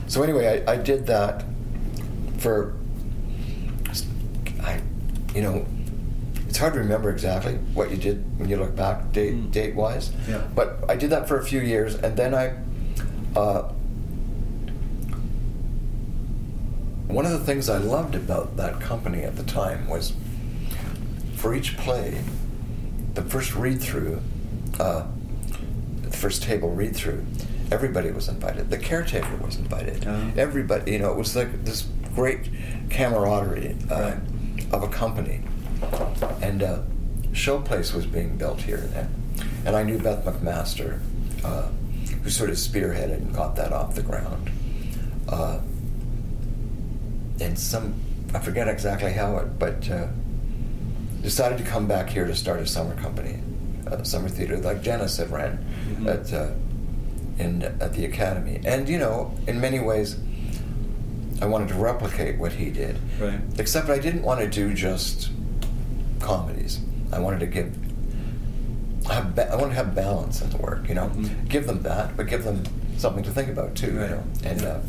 so 0.08 0.24
anyway, 0.24 0.64
I, 0.68 0.74
I 0.74 0.76
did 0.78 1.06
that 1.08 1.44
for. 2.40 2.76
I, 4.62 4.82
you 5.34 5.42
know, 5.42 5.66
it's 6.48 6.58
hard 6.58 6.74
to 6.74 6.80
remember 6.80 7.10
exactly 7.12 7.54
what 7.74 7.92
you 7.92 7.98
did 7.98 8.40
when 8.40 8.50
you 8.50 8.58
look 8.58 8.76
back 8.76 9.12
date 9.12 9.34
Mm. 9.34 9.52
date 9.52 9.76
wise. 9.76 10.12
Yeah. 10.28 10.42
But 10.56 10.84
I 10.90 10.96
did 10.96 11.10
that 11.12 11.28
for 11.28 11.40
a 11.40 11.44
few 11.46 11.62
years, 11.62 11.96
and 11.96 12.16
then 12.18 12.34
I. 12.34 12.54
Uh, 13.36 13.72
one 17.08 17.26
of 17.26 17.32
the 17.32 17.40
things 17.40 17.70
I 17.70 17.78
loved 17.78 18.16
about 18.16 18.56
that 18.58 18.80
company 18.80 19.24
at 19.24 19.36
the 19.36 19.44
time 19.44 19.88
was 19.88 20.14
for 21.36 21.56
each 21.56 21.76
play, 21.78 22.22
the 23.16 23.24
first 23.24 23.56
read 23.56 23.82
through, 23.82 24.22
uh, 24.80 25.06
the 26.04 26.12
first 26.16 26.44
table 26.44 26.70
read 26.70 26.96
through, 26.96 27.26
everybody 27.72 28.12
was 28.12 28.28
invited. 28.28 28.70
The 28.70 28.78
caretaker 28.78 29.38
was 29.38 29.56
invited. 29.58 30.06
Oh. 30.08 30.32
Everybody, 30.38 30.92
you 30.92 31.00
know, 31.00 31.12
it 31.12 31.18
was 31.18 31.36
like 31.36 31.66
this 31.66 31.88
great 32.16 32.50
camaraderie 32.90 33.76
uh, 33.90 33.96
Right. 33.96 34.18
of 34.74 34.84
a 34.84 34.88
company. 34.88 35.42
And 36.42 36.62
uh, 36.64 36.80
Showplace 37.32 37.94
was 37.94 38.06
being 38.06 38.38
built 38.38 38.62
here 38.62 38.78
then. 38.94 39.10
And 39.66 39.76
I 39.76 39.84
knew 39.84 39.98
Beth 40.00 40.26
McMaster, 40.26 41.00
uh, 41.44 41.68
who 42.24 42.30
sort 42.30 42.50
of 42.50 42.58
spearheaded 42.58 43.14
and 43.18 43.34
got 43.34 43.56
that 43.56 43.72
off 43.72 43.96
the 43.96 44.02
ground. 44.02 44.50
Uh, 45.28 45.60
and 47.40 47.58
some, 47.58 47.94
I 48.34 48.40
forget 48.40 48.68
exactly 48.68 49.14
how 49.14 49.38
it, 49.38 49.58
but 49.60 49.90
uh, 49.90 50.08
decided 51.22 51.58
to 51.60 51.64
come 51.64 51.88
back 51.88 52.10
here 52.10 52.26
to 52.26 52.36
start 52.36 52.60
a 52.60 52.66
summer 52.68 52.96
company, 52.96 53.40
a 53.88 54.04
summer 54.04 54.28
theater 54.30 54.58
like 54.58 54.84
Dennis 54.84 55.18
had 55.18 55.32
ran 55.32 55.64
Mhm. 55.90 56.08
at 56.08 56.34
uh, 56.34 56.50
in 57.38 57.64
at 57.64 57.94
the 57.94 58.04
academy. 58.06 58.60
And 58.66 58.90
you 58.90 58.98
know, 59.00 59.34
in 59.48 59.62
many 59.62 59.80
ways, 59.80 60.18
I 61.42 61.46
wanted 61.46 61.70
to 61.70 61.76
replicate 61.76 62.38
what 62.38 62.52
he 62.54 62.70
did. 62.70 62.98
Right. 63.20 63.40
Except 63.58 63.90
I 63.90 63.98
didn't 64.00 64.24
want 64.24 64.40
to 64.42 64.48
do 64.48 64.74
just 64.74 65.30
comedies. 66.20 66.80
I 67.12 67.20
wanted 67.20 67.40
to 67.42 67.48
give. 67.48 67.76
Have 69.10 69.36
ba- 69.36 69.52
I 69.52 69.56
want 69.56 69.72
to 69.72 69.76
have 69.76 69.96
balance 69.96 70.42
in 70.42 70.50
the 70.50 70.58
work, 70.58 70.88
you 70.90 70.96
know. 70.96 71.08
Mhm. 71.10 71.48
Give 71.48 71.66
them 71.66 71.82
that, 71.84 72.16
but 72.18 72.28
give 72.28 72.44
them 72.44 72.64
something 72.98 73.24
to 73.24 73.32
think 73.32 73.50
about 73.50 73.74
too, 73.76 73.98
Right. 73.98 74.10
you 74.10 74.16
know. 74.16 74.24
And 74.44 74.64
uh, 74.64 74.80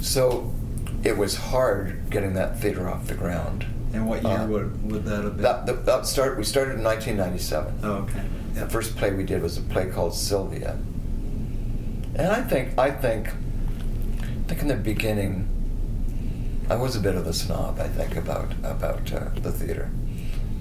so, 0.00 0.52
it 1.02 1.16
was 1.16 1.36
hard 1.36 2.10
getting 2.10 2.34
that 2.34 2.58
theater 2.58 2.88
off 2.88 3.06
the 3.06 3.14
ground. 3.14 3.64
And 3.92 4.06
what 4.06 4.22
year 4.22 4.32
Uh, 4.32 4.46
would, 4.46 4.90
would 4.90 5.04
that 5.04 5.24
have 5.24 5.34
been? 5.36 5.42
That, 5.42 5.66
that, 5.66 5.86
that 5.86 6.06
start. 6.06 6.36
We 6.38 6.44
started 6.44 6.74
in 6.76 6.82
1997. 6.84 7.74
oh, 7.82 7.92
okay. 8.02 8.22
Yeah. 8.54 8.64
The 8.64 8.70
first 8.70 8.96
play 8.96 9.12
we 9.12 9.24
did 9.24 9.42
was 9.42 9.56
a 9.56 9.62
play 9.62 9.86
called 9.86 10.14
Sylvia. 10.14 10.76
And 12.16 12.28
I 12.28 12.42
think 12.42 12.76
I 12.78 12.90
think 12.90 13.28
think 14.50 14.62
in 14.62 14.68
the 14.68 14.74
beginning 14.74 15.46
I 16.68 16.74
was 16.74 16.96
a 16.96 17.00
bit 17.00 17.14
of 17.14 17.24
a 17.26 17.32
snob, 17.32 17.78
I 17.78 17.86
think, 17.88 18.16
about 18.16 18.52
about 18.64 19.12
uh, 19.12 19.28
the 19.40 19.52
theater. 19.52 19.90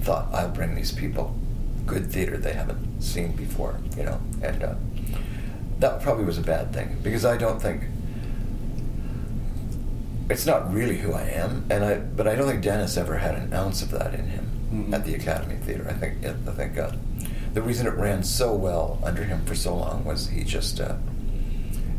Thought 0.01 0.27
I'll 0.31 0.49
bring 0.49 0.75
these 0.75 0.91
people 0.91 1.35
good 1.87 2.11
theater 2.11 2.37
they 2.37 2.53
haven't 2.53 3.01
seen 3.01 3.31
before, 3.35 3.79
you 3.97 4.03
know, 4.03 4.21
and 4.43 4.61
uh, 4.63 4.75
that 5.79 6.01
probably 6.03 6.23
was 6.25 6.37
a 6.37 6.41
bad 6.43 6.71
thing 6.71 6.97
because 7.01 7.25
I 7.25 7.35
don't 7.35 7.59
think 7.59 7.83
it's 10.29 10.45
not 10.45 10.71
really 10.71 10.97
who 10.99 11.13
I 11.13 11.23
am, 11.23 11.65
and 11.71 11.83
I 11.83 11.95
but 11.95 12.27
I 12.27 12.35
don't 12.35 12.47
think 12.47 12.61
Dennis 12.63 12.95
ever 12.95 13.17
had 13.17 13.33
an 13.33 13.51
ounce 13.53 13.81
of 13.81 13.89
that 13.91 14.13
in 14.13 14.25
him 14.27 14.45
Mhm. 14.71 14.93
at 14.93 15.03
the 15.03 15.15
Academy 15.15 15.55
Theater. 15.55 15.87
I 15.89 15.93
think 15.93 16.23
I 16.23 16.51
think 16.51 16.77
uh, 16.77 16.91
the 17.55 17.61
reason 17.63 17.87
it 17.87 17.95
ran 17.95 18.21
so 18.23 18.53
well 18.53 18.99
under 19.03 19.23
him 19.23 19.43
for 19.45 19.55
so 19.55 19.75
long 19.75 20.05
was 20.05 20.29
he 20.29 20.43
just 20.43 20.79
uh, 20.79 20.93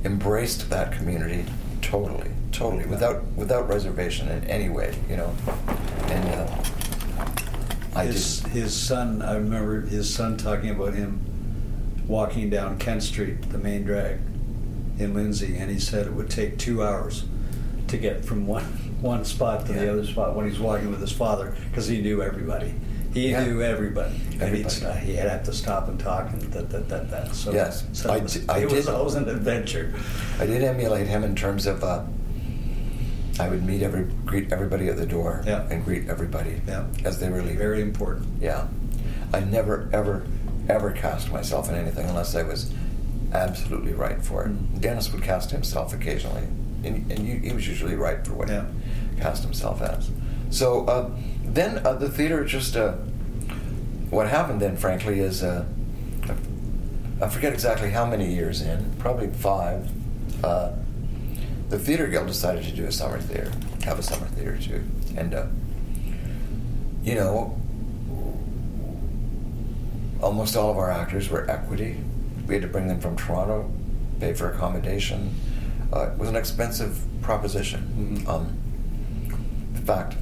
embraced 0.04 0.70
that 0.70 0.92
community 0.92 1.44
totally, 1.82 2.30
totally, 2.52 2.86
without 2.86 3.24
without 3.36 3.68
reservation 3.68 4.28
in 4.28 4.44
any 4.44 4.68
way, 4.68 4.94
you 5.08 5.16
know. 5.16 5.34
And 6.06 6.28
uh, 6.28 6.64
I 7.94 8.04
his, 8.06 8.14
just 8.40 8.46
his 8.48 8.74
son, 8.74 9.22
I 9.22 9.34
remember 9.34 9.82
his 9.82 10.12
son 10.12 10.36
talking 10.36 10.70
about 10.70 10.94
him 10.94 11.20
walking 12.06 12.50
down 12.50 12.78
Kent 12.78 13.02
Street, 13.02 13.50
the 13.50 13.58
main 13.58 13.84
drag 13.84 14.18
in 14.98 15.14
Lindsay, 15.14 15.56
and 15.56 15.70
he 15.70 15.78
said 15.78 16.06
it 16.06 16.12
would 16.12 16.30
take 16.30 16.58
two 16.58 16.82
hours 16.82 17.24
to 17.88 17.96
get 17.96 18.24
from 18.24 18.46
one 18.46 18.64
one 19.00 19.24
spot 19.24 19.66
to 19.66 19.72
Yeah. 19.72 19.80
the 19.80 19.92
other 19.92 20.04
spot 20.06 20.36
when 20.36 20.48
he's 20.48 20.60
walking 20.60 20.90
with 20.90 21.00
his 21.00 21.12
father 21.12 21.56
because 21.70 21.86
he 21.88 22.00
knew 22.02 22.22
everybody. 22.22 22.74
He 23.12 23.30
Yeah. 23.30 23.44
knew 23.44 23.60
everybody, 23.62 24.14
and 24.40 24.54
he'd, 24.54 24.70
he'd 24.70 25.16
have 25.16 25.42
to 25.44 25.52
stop 25.52 25.88
and 25.88 25.98
talk 25.98 26.30
and 26.32 26.42
that 26.52 26.70
that 26.70 26.88
that 26.88 27.10
that. 27.10 27.34
So 27.34 27.52
Yes. 27.52 27.84
so 27.92 28.10
I 28.12 28.18
it 28.18 28.22
was, 28.22 28.48
I 28.48 28.58
it 28.60 28.70
was 28.70 28.88
always 28.88 29.14
an 29.14 29.28
adventure. 29.28 29.92
I 30.38 30.46
did 30.46 30.62
emulate 30.62 31.08
him 31.08 31.24
in 31.24 31.34
terms 31.34 31.66
of 31.66 31.82
uh, 31.82 32.02
I 33.40 33.48
would 33.48 33.64
meet 33.66 33.82
every 33.82 34.04
greet 34.24 34.52
everybody 34.52 34.88
at 34.88 34.96
the 34.96 35.06
door 35.06 35.42
Yeah. 35.44 35.66
and 35.70 35.84
greet 35.84 36.08
everybody 36.08 36.60
Yeah. 36.68 36.84
as 37.04 37.18
they 37.18 37.28
were 37.28 37.42
leaving. 37.42 37.58
Very 37.58 37.82
important. 37.82 38.28
Yeah. 38.40 38.66
I 39.32 39.40
never, 39.40 39.88
ever, 39.92 40.24
ever 40.68 40.90
cast 40.92 41.32
myself 41.32 41.68
in 41.68 41.74
anything 41.76 42.06
unless 42.08 42.34
I 42.34 42.42
was 42.42 42.72
absolutely 43.32 43.92
right 43.92 44.22
for 44.22 44.44
it. 44.44 44.50
Mm. 44.50 44.80
Dennis 44.80 45.12
would 45.12 45.22
cast 45.22 45.50
himself 45.52 45.94
occasionally, 45.94 46.42
and, 46.84 47.10
and 47.10 47.26
you, 47.26 47.36
he 47.38 47.52
was 47.52 47.66
usually 47.66 47.94
right 47.94 48.24
for 48.26 48.34
what 48.34 48.48
Yeah. 48.48 48.64
he 49.14 49.20
cast 49.20 49.42
himself 49.44 49.80
as. 49.82 50.10
So 50.50 50.84
uh, 50.86 51.10
then 51.44 51.84
uh, 51.86 51.94
the 51.94 52.08
theater 52.08 52.44
just. 52.44 52.76
Uh, 52.76 52.94
what 54.10 54.28
happened 54.28 54.60
then, 54.60 54.76
frankly, 54.76 55.20
is 55.20 55.42
uh, 55.42 55.64
I 57.22 57.28
forget 57.28 57.52
exactly 57.52 57.90
how 57.90 58.04
many 58.04 58.34
years 58.34 58.60
in, 58.60 58.92
probably 58.98 59.28
five. 59.28 59.88
Uh, 60.42 60.72
the 61.68 61.78
Theater 61.78 62.08
Guild 62.08 62.26
decided 62.26 62.64
to 62.64 62.72
do 62.72 62.84
a 62.86 62.92
summer 62.92 63.20
theater, 63.20 63.52
have 63.84 63.98
a 63.98 64.02
summer 64.02 64.26
theater 64.26 64.58
too, 64.58 64.82
and 65.16 65.32
uh, 65.34 65.46
you 67.04 67.14
know, 67.14 67.56
almost 70.20 70.56
all 70.56 70.70
of 70.72 70.76
our 70.76 70.90
actors 70.90 71.28
were 71.28 71.48
equity. 71.48 71.96
We 72.48 72.54
had 72.54 72.62
to 72.62 72.68
bring 72.68 72.88
them 72.88 73.00
from 73.00 73.16
Toronto, 73.16 73.70
pay 74.18 74.32
for 74.34 74.50
accommodation. 74.50 75.32
Uh, 75.92 76.10
it 76.10 76.18
was 76.18 76.28
an 76.28 76.36
expensive 76.36 76.98
proposition. 77.22 78.24
Mhm. 78.24 78.28
Um, 78.28 78.56
in 79.76 79.82
fact, 79.86 80.16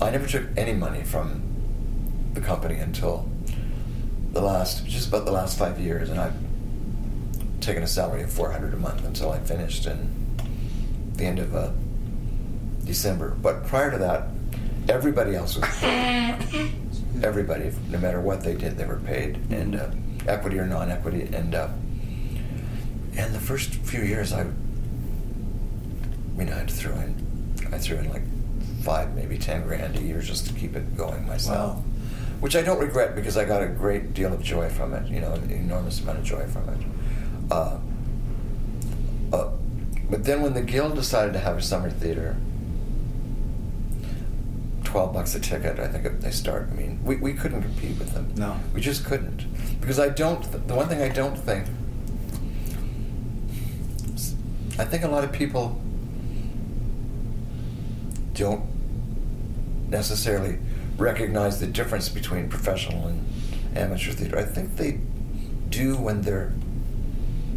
I 0.00 0.10
never 0.10 0.26
took 0.26 0.44
any 0.56 0.74
money 0.74 1.02
from 1.02 1.42
the 2.34 2.40
company 2.40 2.76
until 2.76 3.28
the 4.32 4.42
last 4.42 4.84
just 4.86 5.08
about 5.08 5.24
the 5.24 5.32
last 5.32 5.58
five 5.58 5.80
years, 5.80 6.10
and 6.10 6.20
I've 6.20 6.36
taken 7.60 7.82
a 7.82 7.86
salary 7.86 8.22
of 8.22 8.30
four 8.30 8.52
hundred 8.52 8.74
a 8.74 8.76
month 8.76 9.04
until 9.04 9.30
I 9.32 9.38
finished 9.40 9.86
in 9.86 10.14
the 11.14 11.24
end 11.24 11.38
of 11.38 11.54
uh, 11.56 11.70
December. 12.84 13.30
But 13.30 13.66
prior 13.66 13.90
to 13.90 13.98
that, 13.98 14.28
everybody 14.88 15.34
else 15.34 15.56
was 15.56 15.64
paid. 15.78 16.72
everybody, 17.22 17.72
no 17.88 17.98
matter 17.98 18.20
what 18.20 18.42
they 18.42 18.54
did, 18.54 18.76
they 18.76 18.84
were 18.84 19.00
paid, 19.00 19.38
and 19.50 19.76
uh, 19.76 19.88
equity 20.28 20.58
or 20.58 20.66
non-equity, 20.66 21.30
and 21.34 21.54
uh, 21.54 21.68
and 23.16 23.34
the 23.34 23.40
first 23.40 23.74
few 23.76 24.02
years, 24.02 24.34
I, 24.34 24.42
I 24.42 24.44
mean, 26.36 26.52
I 26.52 26.66
threw 26.66 26.92
in, 26.92 27.64
I 27.72 27.78
threw 27.78 27.96
in 27.96 28.10
like 28.10 28.22
five, 28.86 29.16
maybe 29.16 29.36
ten 29.36 29.64
grand 29.64 29.96
a 29.96 30.00
year 30.00 30.20
just 30.20 30.46
to 30.46 30.54
keep 30.54 30.76
it 30.76 30.96
going 30.96 31.26
myself. 31.26 31.78
Wow. 31.78 31.84
Which 32.38 32.54
I 32.54 32.62
don't 32.62 32.78
regret 32.78 33.16
because 33.16 33.36
I 33.36 33.44
got 33.44 33.60
a 33.60 33.66
great 33.66 34.14
deal 34.14 34.32
of 34.32 34.40
joy 34.42 34.68
from 34.68 34.94
it, 34.94 35.08
you 35.08 35.20
know, 35.20 35.32
an 35.32 35.50
enormous 35.50 36.00
amount 36.00 36.18
of 36.18 36.24
joy 36.24 36.46
from 36.46 36.68
it. 36.68 36.86
Uh, 37.50 37.78
uh, 39.32 39.50
but 40.08 40.24
then 40.24 40.42
when 40.42 40.54
the 40.54 40.62
Guild 40.62 40.94
decided 40.94 41.32
to 41.32 41.40
have 41.40 41.56
a 41.56 41.62
summer 41.62 41.90
theater, 41.90 42.36
12 44.84 45.12
bucks 45.12 45.34
a 45.34 45.40
ticket, 45.40 45.80
I 45.80 45.88
think 45.88 46.20
they 46.20 46.30
start. 46.30 46.68
I 46.70 46.74
mean, 46.74 47.00
we, 47.02 47.16
we 47.16 47.32
couldn't 47.32 47.62
compete 47.62 47.98
with 47.98 48.12
them. 48.14 48.32
No. 48.36 48.60
We 48.72 48.80
just 48.80 49.04
couldn't. 49.04 49.46
Because 49.80 49.98
I 49.98 50.10
don't, 50.10 50.68
the 50.68 50.74
one 50.74 50.88
thing 50.88 51.02
I 51.02 51.08
don't 51.08 51.36
think, 51.36 51.66
I 54.78 54.84
think 54.84 55.02
a 55.02 55.08
lot 55.08 55.24
of 55.24 55.32
people 55.32 55.80
don't 58.34 58.75
necessarily 59.88 60.58
recognize 60.96 61.60
the 61.60 61.66
difference 61.66 62.08
between 62.08 62.48
professional 62.48 63.06
and 63.08 63.26
amateur 63.76 64.12
theater. 64.12 64.38
I 64.38 64.44
think 64.44 64.76
they 64.76 65.00
do 65.68 65.96
when 65.96 66.22
they're 66.22 66.52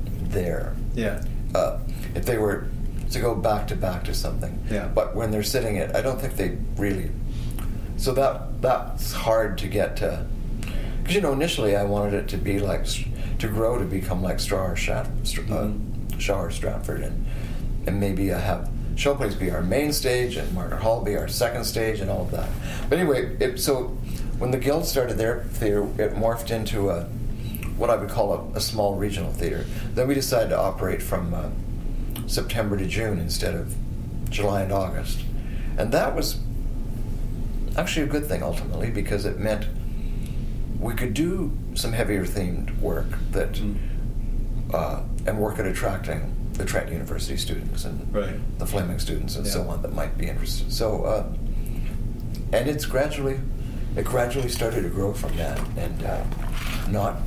there. 0.05 0.75
Yeah. 0.93 1.23
Uh, 1.55 1.79
if 2.15 2.25
they 2.25 2.37
were 2.37 2.67
to 3.11 3.19
go 3.19 3.35
back 3.35 3.67
to 3.67 3.75
back 3.75 4.03
to 4.05 4.13
something. 4.13 4.63
Yeah. 4.69 4.87
But 4.87 5.15
when 5.15 5.31
they're 5.31 5.43
sitting 5.43 5.77
it, 5.77 5.95
I 5.95 6.01
don't 6.01 6.19
think 6.19 6.35
they 6.35 6.57
really. 6.75 7.11
So 7.97 8.13
that 8.13 8.61
that's 8.61 9.13
hard 9.13 9.57
to 9.59 9.67
get 9.67 9.97
to. 9.97 10.25
Because 10.99 11.15
you 11.15 11.21
know, 11.21 11.33
initially 11.33 11.75
I 11.75 11.83
wanted 11.83 12.13
it 12.13 12.27
to 12.29 12.37
be 12.37 12.59
like 12.59 12.85
to 13.39 13.47
grow 13.47 13.77
to 13.77 13.85
become 13.85 14.21
like 14.21 14.39
Straw 14.39 14.67
or 14.67 14.75
Shat, 14.75 15.07
uh, 15.49 15.69
Shaw 16.17 16.41
or 16.41 16.51
Stratford, 16.51 17.01
and 17.01 17.25
and 17.87 17.99
maybe 17.99 18.33
I 18.33 18.39
have 18.39 18.69
Showplace 18.99 19.39
be 19.39 19.49
our 19.49 19.61
main 19.61 19.93
stage 19.93 20.35
and 20.35 20.53
Market 20.53 20.81
Hall 20.81 21.01
be 21.01 21.15
our 21.15 21.29
second 21.29 21.63
stage 21.63 22.01
and 22.01 22.11
all 22.11 22.23
of 22.23 22.31
that. 22.31 22.49
But 22.89 22.99
anyway, 22.99 23.37
it, 23.39 23.57
so 23.57 23.97
when 24.39 24.51
the 24.51 24.57
Guild 24.57 24.85
started 24.85 25.17
their 25.17 25.43
theater, 25.43 25.83
it 25.97 26.15
morphed 26.15 26.51
into 26.51 26.89
a 26.89 27.03
what 27.77 27.89
I 27.89 27.95
would 27.95 28.09
call 28.09 28.33
a, 28.33 28.57
a 28.57 28.59
small 28.59 28.95
regional 28.95 29.31
theater. 29.31 29.65
Then 29.93 30.09
we 30.09 30.15
decided 30.15 30.49
to 30.49 30.59
operate 30.59 31.01
from 31.01 31.33
uh, 31.33 31.49
September 32.27 32.75
to 32.75 32.85
June 32.85 33.19
instead 33.19 33.55
of 33.55 33.73
July 34.29 34.63
and 34.63 34.73
August, 34.73 35.23
and 35.77 35.93
that 35.93 36.13
was 36.13 36.39
actually 37.77 38.03
a 38.03 38.09
good 38.09 38.25
thing 38.25 38.43
ultimately 38.43 38.91
because 38.91 39.23
it 39.23 39.39
meant 39.39 39.65
we 40.77 40.93
could 40.93 41.13
do 41.13 41.57
some 41.73 41.93
heavier 41.93 42.25
themed 42.25 42.77
work 42.81 43.07
that 43.31 43.53
Mm. 43.53 43.77
uh, 44.73 45.01
and 45.25 45.39
work 45.39 45.57
at 45.57 45.65
attracting 45.65 46.35
the 46.59 46.65
Trent 46.65 46.91
University 46.91 47.37
students 47.37 47.85
and 47.85 48.13
Right. 48.13 48.35
the 48.59 48.65
Fleming 48.67 48.99
students 48.99 49.37
and 49.37 49.47
so 49.47 49.63
on 49.69 49.81
that 49.81 49.93
might 49.93 50.17
be 50.17 50.27
interested. 50.27 50.71
So, 50.71 51.03
uh, 51.05 51.23
and 52.51 52.69
it's 52.69 52.85
gradually, 52.85 53.39
it 53.95 54.03
gradually 54.03 54.49
started 54.49 54.81
to 54.83 54.89
grow 54.89 55.13
from 55.13 55.35
that, 55.37 55.57
and 55.77 56.03
uh, 56.03 56.21
not 56.89 57.21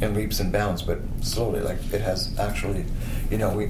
in 0.00 0.14
leaps 0.14 0.40
and 0.40 0.50
bounds, 0.50 0.80
but 0.80 0.98
slowly. 1.20 1.60
Like 1.60 1.76
it 1.92 2.00
has 2.00 2.36
actually, 2.38 2.86
you 3.30 3.36
know, 3.38 3.50
we 3.54 3.68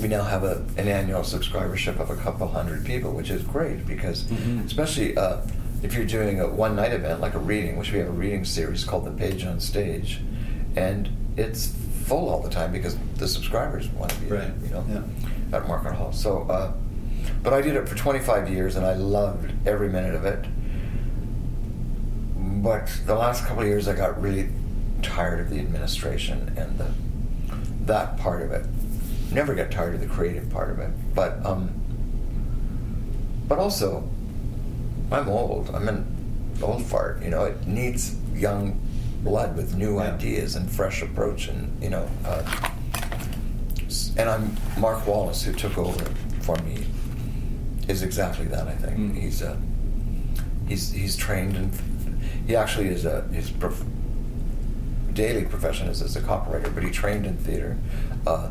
we 0.00 0.08
now 0.08 0.22
have 0.24 0.42
a, 0.44 0.64
an 0.76 0.88
annual 0.88 1.20
subscribership 1.20 1.98
of 2.00 2.10
a 2.10 2.16
couple 2.16 2.48
hundred 2.48 2.84
people, 2.84 3.12
which 3.12 3.30
is 3.30 3.42
great 3.42 3.86
because, 3.86 4.24
Mhm. 4.24 4.66
especially 4.66 5.16
uh, 5.16 5.36
if 5.82 5.94
you're 5.94 6.04
doing 6.06 6.40
a 6.40 6.46
one 6.48 6.76
night 6.76 6.92
event 6.92 7.20
like 7.20 7.34
a 7.34 7.38
reading, 7.38 7.78
which 7.78 7.90
we 7.92 7.98
have 8.00 8.08
a 8.08 8.18
reading 8.24 8.44
series 8.44 8.84
called 8.84 9.04
The 9.06 9.10
Page 9.12 9.44
on 9.44 9.60
Stage, 9.60 10.20
and 10.76 11.08
it's 11.36 11.72
full 12.02 12.28
all 12.28 12.40
the 12.40 12.50
time 12.50 12.72
because 12.72 12.96
the 13.16 13.28
subscribers 13.28 13.88
want 13.90 14.10
to 14.12 14.20
be, 14.20 14.28
Right. 14.28 14.50
you 14.64 14.70
know, 14.70 14.84
Yeah. 14.88 15.56
at 15.58 15.66
Market 15.68 15.94
Hall. 15.94 16.12
So, 16.12 16.42
uh, 16.48 16.72
but 17.42 17.52
I 17.52 17.60
did 17.60 17.76
it 17.76 17.88
for 17.88 17.94
25 17.96 18.48
years 18.50 18.76
and 18.76 18.84
I 18.84 18.94
loved 18.94 19.52
every 19.66 19.88
minute 19.88 20.14
of 20.14 20.24
it. 20.24 20.44
But 22.36 22.88
the 23.06 23.14
last 23.14 23.44
couple 23.46 23.62
of 23.62 23.68
years, 23.68 23.88
I 23.88 23.94
got 23.94 24.20
really 24.20 24.48
tired 25.02 25.40
of 25.40 25.50
the 25.50 25.58
administration 25.58 26.52
and 26.56 26.78
the 26.78 26.86
that 27.86 28.16
part 28.18 28.42
of 28.42 28.52
it. 28.52 28.64
Never 29.32 29.54
got 29.54 29.70
tired 29.72 29.94
of 29.94 30.00
the 30.00 30.06
creative 30.06 30.48
part 30.50 30.70
of 30.70 30.78
it, 30.78 30.90
but 31.14 31.44
um, 31.44 31.70
but 33.48 33.58
also, 33.58 34.08
I'm 35.10 35.28
old. 35.28 35.70
I'm 35.74 35.88
an 35.88 36.06
old 36.62 36.84
fart. 36.84 37.22
You 37.22 37.30
know, 37.30 37.44
it 37.44 37.66
needs 37.66 38.14
young 38.34 38.78
blood 39.22 39.56
with 39.56 39.76
new 39.76 39.96
Yeah. 39.98 40.12
ideas 40.14 40.56
and 40.56 40.70
fresh 40.70 41.02
approach, 41.02 41.48
and 41.48 41.80
you 41.82 41.90
know. 41.90 42.06
Uh, 42.24 42.42
and 44.16 44.28
I'm 44.28 44.56
Mark 44.78 45.06
Wallace, 45.06 45.42
who 45.42 45.52
took 45.52 45.76
over 45.78 46.04
for 46.40 46.56
me, 46.62 46.86
is 47.88 48.02
exactly 48.02 48.46
that. 48.46 48.66
I 48.66 48.72
think 48.74 48.98
Mm. 48.98 49.14
he's 49.20 49.42
uh, 49.42 49.56
he's 50.68 50.90
he's 50.92 51.16
trained 51.16 51.56
and 51.56 51.70
he 52.46 52.56
actually 52.56 52.88
is 52.88 53.04
a 53.04 53.22
his 53.32 53.50
prof- 53.50 53.84
daily 55.14 55.44
profession 55.44 55.88
is 55.88 56.00
as 56.02 56.16
a 56.16 56.20
copywriter, 56.20 56.74
but 56.74 56.82
he 56.82 56.90
trained 56.90 57.26
in 57.26 57.36
theater. 57.36 57.76
Uh, 58.26 58.48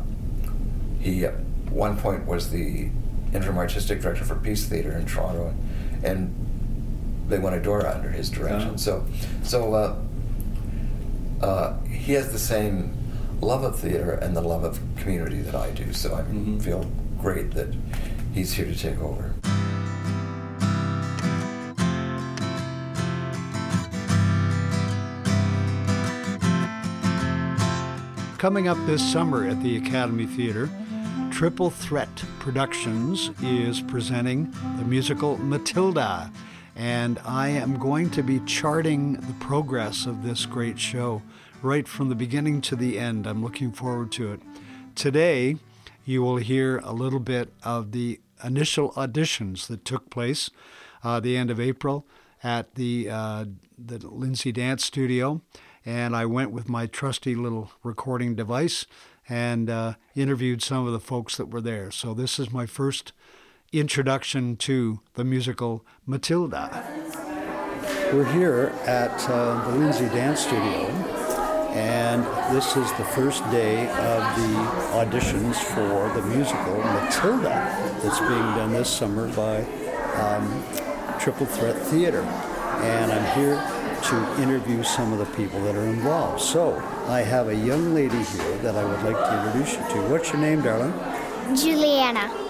he 1.00 1.24
at 1.24 1.34
one 1.70 1.96
point 1.96 2.24
was 2.26 2.50
the 2.50 2.88
interim 3.34 3.58
artistic 3.58 4.00
director 4.00 4.24
for 4.24 4.36
Peace 4.36 4.66
Theater 4.66 4.92
in 4.92 5.06
Toronto, 5.06 5.54
and 6.04 6.32
they 7.28 7.38
won 7.38 7.54
a 7.54 7.60
Dora 7.60 7.92
under 7.94 8.10
his 8.10 8.30
direction. 8.30 8.72
Oh. 8.74 8.76
So, 8.76 9.04
so 9.42 9.74
uh, 9.74 9.96
uh, 11.42 11.78
he 11.84 12.12
has 12.12 12.32
the 12.32 12.38
same 12.38 12.94
love 13.40 13.64
of 13.64 13.78
theater 13.78 14.12
and 14.12 14.36
the 14.36 14.40
love 14.40 14.64
of 14.64 14.80
community 14.96 15.40
that 15.42 15.54
I 15.54 15.70
do. 15.70 15.92
So 15.92 16.14
I 16.14 16.22
Mhm. 16.22 16.62
feel 16.62 16.86
great 17.20 17.50
that 17.52 17.74
he's 18.32 18.52
here 18.52 18.66
to 18.66 18.76
take 18.76 19.00
over. 19.00 19.32
Coming 28.38 28.66
up 28.66 28.76
this 28.86 29.02
summer 29.12 29.46
at 29.46 29.62
the 29.62 29.76
Academy 29.76 30.26
Theater, 30.26 30.68
Triple 31.30 31.70
Threat 31.70 32.24
Productions 32.40 33.30
is 33.40 33.80
presenting 33.80 34.52
the 34.78 34.84
musical 34.84 35.38
Matilda. 35.38 36.30
And 36.74 37.18
I 37.24 37.48
am 37.48 37.78
going 37.78 38.10
to 38.10 38.22
be 38.22 38.40
charting 38.40 39.14
the 39.14 39.34
progress 39.40 40.06
of 40.06 40.22
this 40.22 40.46
great 40.46 40.78
show 40.78 41.22
right 41.62 41.86
from 41.86 42.08
the 42.08 42.14
beginning 42.14 42.60
to 42.62 42.76
the 42.76 42.98
end. 42.98 43.26
I'm 43.26 43.42
looking 43.42 43.72
forward 43.72 44.10
to 44.12 44.32
it. 44.32 44.40
Today, 44.94 45.56
you 46.04 46.22
will 46.22 46.38
hear 46.38 46.78
a 46.78 46.92
little 46.92 47.20
bit 47.20 47.52
of 47.62 47.92
the 47.92 48.20
initial 48.42 48.92
auditions 48.92 49.66
that 49.68 49.84
took 49.84 50.10
place 50.10 50.50
uh, 51.04 51.20
the 51.20 51.36
end 51.36 51.50
of 51.50 51.60
April 51.60 52.06
at 52.42 52.74
the 52.74 53.08
uh, 53.08 53.44
the 53.78 53.98
Lindsay 53.98 54.52
Dance 54.52 54.84
Studio, 54.84 55.40
and 55.84 56.14
I 56.14 56.26
went 56.26 56.52
with 56.52 56.68
my 56.68 56.86
trusty 56.86 57.34
little 57.34 57.72
recording 57.82 58.34
device 58.34 58.86
and 59.28 59.70
uh, 59.70 59.94
interviewed 60.14 60.62
some 60.62 60.86
of 60.86 60.92
the 60.92 61.00
folks 61.00 61.36
that 61.36 61.50
were 61.50 61.60
there. 61.60 61.90
So 61.90 62.14
this 62.14 62.38
is 62.38 62.52
my 62.52 62.66
first 62.66 63.12
introduction 63.72 64.54
to 64.54 65.00
the 65.14 65.24
musical 65.24 65.84
Matilda. 66.06 66.84
We're 68.12 68.30
here 68.32 68.72
at 68.84 69.28
uh, 69.30 69.66
the 69.70 69.76
Lindsay 69.78 70.04
Dance 70.06 70.40
Studio, 70.40 70.88
and 71.72 72.22
this 72.54 72.76
is 72.76 72.92
the 72.92 73.04
first 73.04 73.42
day 73.50 73.88
of 73.88 74.36
the 74.36 74.54
auditions 74.92 75.56
for 75.56 76.12
the 76.20 76.26
musical 76.26 76.76
Matilda 76.76 77.98
that's 78.02 78.20
being 78.20 78.30
done 78.30 78.72
this 78.72 78.90
summer 78.90 79.26
by 79.34 79.62
um, 80.20 80.62
Triple 81.18 81.46
Threat 81.46 81.76
Theater. 81.86 82.20
And 82.20 83.10
I'm 83.10 83.38
here 83.38 83.56
to 84.02 84.42
interview 84.42 84.82
some 84.82 85.14
of 85.14 85.18
the 85.18 85.36
people 85.36 85.62
that 85.62 85.74
are 85.74 85.86
involved. 85.86 86.42
So 86.42 86.76
I 87.06 87.20
have 87.22 87.48
a 87.48 87.56
young 87.56 87.94
lady 87.94 88.22
here 88.22 88.58
that 88.58 88.74
I 88.76 88.84
would 88.84 89.02
like 89.02 89.16
to 89.16 89.46
introduce 89.46 89.72
you 89.72 89.94
to. 89.94 90.10
What's 90.10 90.30
your 90.30 90.42
name, 90.42 90.60
darling? 90.60 90.92
Juliana. 91.56 92.41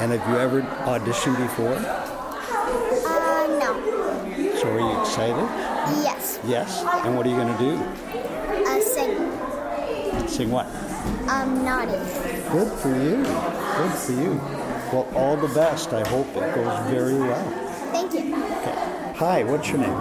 And 0.00 0.12
have 0.12 0.28
you 0.28 0.36
ever 0.38 0.62
auditioned 0.86 1.36
before? 1.38 1.74
Uh, 3.06 3.46
no. 3.60 4.56
So 4.58 4.70
are 4.70 4.80
you 4.80 5.00
excited? 5.00 5.48
Yes. 6.02 6.38
Yes. 6.46 6.82
And 7.04 7.16
what 7.16 7.26
are 7.26 7.30
you 7.30 7.36
going 7.36 7.52
to 7.52 7.58
do? 7.58 7.76
Uh, 8.66 8.80
sing. 8.80 10.28
Sing 10.28 10.50
what? 10.50 10.66
Um, 11.28 11.64
naughty. 11.64 11.92
Good 12.50 12.72
for 12.80 12.88
you. 12.88 13.22
Good 13.24 13.92
for 13.92 14.12
you. 14.12 14.40
Well, 14.92 15.08
all 15.14 15.36
the 15.36 15.52
best. 15.54 15.92
I 15.92 16.06
hope 16.08 16.28
it 16.28 16.54
goes 16.54 16.90
very 16.90 17.18
well. 17.18 17.50
Thank 17.92 18.12
you. 18.14 18.20
Okay. 18.20 19.12
Hi, 19.16 19.44
what's 19.44 19.68
your 19.68 19.78
name? 19.78 19.96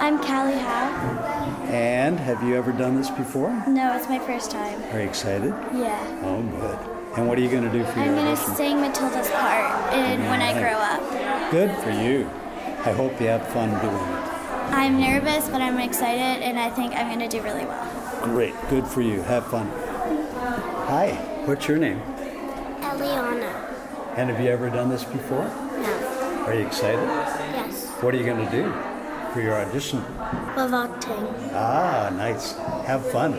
I'm 0.00 0.18
Callie 0.18 0.58
Howe. 0.58 1.64
And 1.70 2.18
have 2.20 2.42
you 2.42 2.54
ever 2.56 2.72
done 2.72 2.96
this 2.96 3.10
before? 3.10 3.50
No, 3.66 3.96
it's 3.96 4.08
my 4.08 4.18
first 4.18 4.50
time. 4.50 4.82
Are 4.92 5.00
you 5.00 5.08
excited? 5.08 5.54
Yeah. 5.72 6.20
Oh, 6.24 6.42
good. 6.42 6.93
And 7.16 7.28
what 7.28 7.38
are 7.38 7.40
you 7.40 7.48
going 7.48 7.62
to 7.62 7.70
do 7.70 7.84
for 7.84 8.00
I'm 8.00 8.06
your 8.06 8.16
gonna 8.16 8.36
sing 8.36 8.80
Matilda's 8.80 9.30
part 9.30 9.94
in 9.94 10.20
when 10.28 10.42
I 10.42 10.52
grow 10.58 10.72
up. 10.72 11.50
Good 11.50 11.70
for 11.78 11.90
you. 11.90 12.28
I 12.84 12.92
hope 12.92 13.20
you 13.20 13.28
have 13.28 13.46
fun 13.48 13.70
doing 13.80 13.94
it. 13.94 14.34
I'm 14.74 15.00
nervous, 15.00 15.48
but 15.48 15.60
I'm 15.60 15.78
excited, 15.78 16.42
and 16.42 16.58
I 16.58 16.68
think 16.70 16.92
I'm 16.94 17.08
gonna 17.08 17.28
do 17.28 17.40
really 17.42 17.64
well. 17.64 18.20
Great. 18.24 18.54
Good 18.68 18.86
for 18.86 19.00
you. 19.00 19.22
Have 19.22 19.46
fun. 19.46 19.68
Hi. 20.88 21.12
What's 21.44 21.68
your 21.68 21.78
name? 21.78 22.00
Eliana. 22.80 23.52
And 24.16 24.30
have 24.30 24.40
you 24.40 24.50
ever 24.50 24.68
done 24.68 24.88
this 24.88 25.04
before? 25.04 25.44
No. 25.44 26.44
Are 26.46 26.54
you 26.54 26.66
excited? 26.66 27.00
Yes. 27.00 27.90
What 28.00 28.14
are 28.14 28.16
you 28.16 28.24
going 28.24 28.44
to 28.44 28.50
do 28.50 28.72
for 29.32 29.40
your 29.40 29.54
audition? 29.54 30.00
Bavakting. 30.54 31.50
Ah, 31.52 32.10
nice. 32.14 32.52
Have 32.86 33.04
fun. 33.10 33.34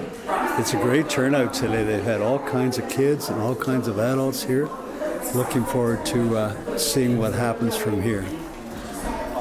It's 0.59 0.73
a 0.73 0.77
great 0.77 1.09
turnout 1.09 1.53
today. 1.53 1.83
They've 1.83 2.03
had 2.03 2.21
all 2.21 2.39
kinds 2.39 2.77
of 2.77 2.89
kids 2.89 3.29
and 3.29 3.41
all 3.41 3.55
kinds 3.55 3.87
of 3.87 3.99
adults 3.99 4.43
here. 4.43 4.69
Looking 5.33 5.63
forward 5.65 6.05
to 6.07 6.37
uh, 6.37 6.77
seeing 6.77 7.17
what 7.17 7.33
happens 7.33 7.75
from 7.75 8.01
here. 8.01 8.25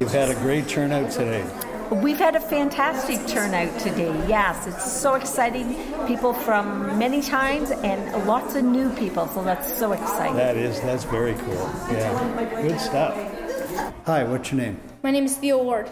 You've 0.01 0.13
had 0.13 0.31
a 0.31 0.35
great 0.37 0.69
turnout 0.69 1.11
today. 1.11 1.45
We've 1.91 2.19
had 2.19 2.35
a 2.35 2.41
fantastic 2.41 3.27
turnout 3.27 3.79
today. 3.79 4.13
Yes, 4.27 4.67
it's 4.67 4.91
so 4.91 5.15
exciting. 5.15 5.77
People 6.07 6.33
from 6.33 6.99
many 6.99 7.21
times 7.21 7.71
and 7.71 8.27
lots 8.27 8.55
of 8.55 8.65
new 8.65 8.91
people, 8.95 9.29
so 9.29 9.45
that's 9.45 9.73
so 9.77 9.93
exciting. 9.93 10.37
That 10.37 10.57
is, 10.57 10.81
that's 10.81 11.05
very 11.05 11.35
cool. 11.35 11.71
Yeah, 11.91 12.63
good 12.63 12.81
stuff. 12.81 13.15
Hi, 14.07 14.25
what's 14.25 14.51
your 14.51 14.61
name? 14.61 14.81
My 15.03 15.11
name 15.11 15.25
is 15.25 15.37
Theo 15.37 15.63
Ward. 15.63 15.91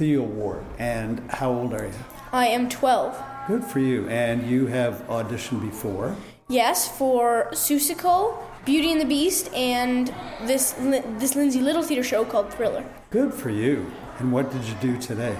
Theo 0.00 0.22
Ward. 0.22 0.64
And 0.78 1.20
how 1.30 1.52
old 1.52 1.74
are 1.74 1.84
you? 1.84 1.92
I 2.32 2.46
am 2.46 2.70
12. 2.70 3.22
Good 3.46 3.62
for 3.62 3.80
you. 3.80 4.08
And 4.08 4.50
you 4.50 4.66
have 4.66 5.06
auditioned 5.08 5.60
before. 5.60 6.16
Yes, 6.48 6.88
for 6.96 7.48
Seussical, 7.52 8.42
Beauty 8.64 8.92
and 8.92 9.00
the 9.00 9.04
Beast, 9.04 9.52
and 9.52 10.08
this 10.46 10.72
this 11.20 11.36
Lindsay 11.36 11.60
Little 11.60 11.82
theater 11.82 12.02
show 12.02 12.24
called 12.24 12.50
Thriller. 12.50 12.82
Good 13.10 13.34
for 13.34 13.50
you. 13.50 13.92
And 14.18 14.32
what 14.32 14.50
did 14.50 14.64
you 14.64 14.74
do 14.80 14.98
today? 14.98 15.36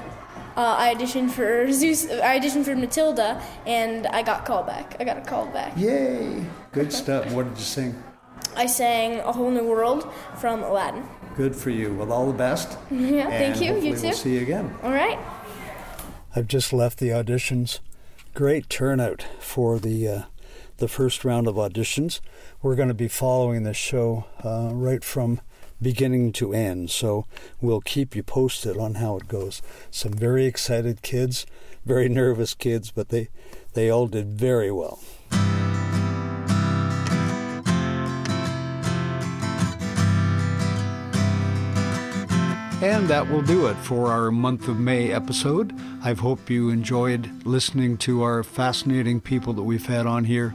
Uh, 0.57 0.77
I 0.79 0.95
auditioned 0.95 1.31
for 1.31 1.73
Zeus. 1.73 2.05
I 2.11 2.39
auditioned 2.39 2.67
for 2.67 2.77
Matilda, 2.77 3.43
and 3.67 4.07
I 4.09 4.23
got 4.23 4.45
called 4.45 4.67
back. 4.67 4.95
I 5.01 5.05
got 5.05 5.17
a 5.17 5.23
call 5.23 5.47
back. 5.47 5.73
Yay! 5.77 6.45
Good 6.73 6.93
stuff. 6.93 7.33
What 7.33 7.49
did 7.49 7.57
you 7.57 7.65
sing? 7.65 7.95
I 8.57 8.67
sang 8.67 9.21
A 9.21 9.33
Whole 9.33 9.51
New 9.51 9.65
World 9.65 10.13
from 10.37 10.63
Aladdin. 10.63 11.09
Good 11.41 11.57
for 11.57 11.71
you. 11.71 11.95
Well, 11.95 12.13
all 12.13 12.27
the 12.27 12.37
best. 12.37 12.77
Yeah, 12.91 13.31
thank 13.31 13.63
you. 13.63 13.75
You 13.77 13.97
too. 13.97 14.03
We'll 14.03 14.13
see 14.13 14.35
you 14.35 14.43
again. 14.43 14.75
All 14.83 14.93
right. 14.93 15.19
I've 16.37 16.47
just 16.47 16.71
left 16.71 16.99
the 16.99 17.09
auditions. 17.09 17.79
Great 18.35 18.69
turnout 18.69 19.25
for 19.39 19.79
the 19.79 20.07
uh, 20.07 20.23
the 20.77 20.87
first 20.87 21.25
round 21.25 21.49
of 21.49 21.55
auditions. 21.55 22.21
We're 22.61 22.75
going 22.75 22.89
to 22.89 22.95
be 22.95 23.09
following 23.09 23.63
the 23.63 23.73
show 23.73 24.27
uh, 24.45 24.69
right 24.75 25.03
from 25.03 25.41
beginning 25.81 26.33
to 26.33 26.53
end, 26.53 26.91
so 26.91 27.25
we'll 27.59 27.81
keep 27.81 28.15
you 28.15 28.23
posted 28.23 28.77
on 28.77 28.97
how 28.97 29.17
it 29.17 29.27
goes. 29.27 29.63
Some 29.91 30.13
very 30.13 30.45
excited 30.45 31.01
kids, 31.01 31.47
very 31.87 32.11
nervous 32.11 32.53
kids, 32.53 32.91
but 32.91 33.09
they 33.09 33.31
they 33.73 33.89
all 33.89 34.09
did 34.09 34.27
very 34.27 34.71
well. 34.71 35.01
And 42.83 43.09
that 43.09 43.29
will 43.29 43.43
do 43.43 43.67
it 43.67 43.75
for 43.75 44.07
our 44.07 44.31
month 44.31 44.67
of 44.67 44.81
May 44.81 45.13
episode. 45.13 45.79
I 46.03 46.15
hope 46.15 46.49
you 46.49 46.71
enjoyed 46.71 47.45
listening 47.45 47.99
to 47.99 48.23
our 48.23 48.43
fascinating 48.43 49.21
people 49.21 49.53
that 49.53 49.65
we've 49.65 49.85
had 49.85 50.07
on 50.07 50.25
here. 50.25 50.55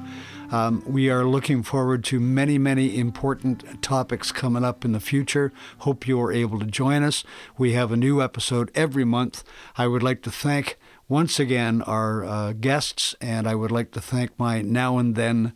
Um, 0.52 0.82
we 0.88 1.08
are 1.12 1.24
looking 1.24 1.62
forward 1.62 2.04
to 2.06 2.20
many, 2.20 2.58
many 2.58 2.98
important 2.98 3.80
topics 3.84 4.32
coming 4.32 4.64
up 4.64 4.84
in 4.84 4.94
the 4.94 5.00
future. 5.00 5.54
Hope 5.80 6.08
you 6.08 6.20
are 6.20 6.32
able 6.32 6.58
to 6.58 6.66
join 6.66 7.04
us. 7.04 7.24
We 7.60 7.74
have 7.74 7.92
a 7.92 7.98
new 7.98 8.24
episode 8.24 8.72
every 8.74 9.06
month. 9.06 9.44
I 9.78 9.86
would 9.86 10.02
like 10.02 10.24
to 10.24 10.32
thank 10.32 10.80
once 11.08 11.40
again 11.40 11.84
our 11.84 12.26
uh, 12.26 12.54
guests, 12.54 13.14
and 13.22 13.48
I 13.48 13.54
would 13.54 13.72
like 13.72 13.92
to 13.92 14.02
thank 14.02 14.32
my 14.40 14.64
now 14.64 14.98
and 14.98 15.14
then 15.14 15.54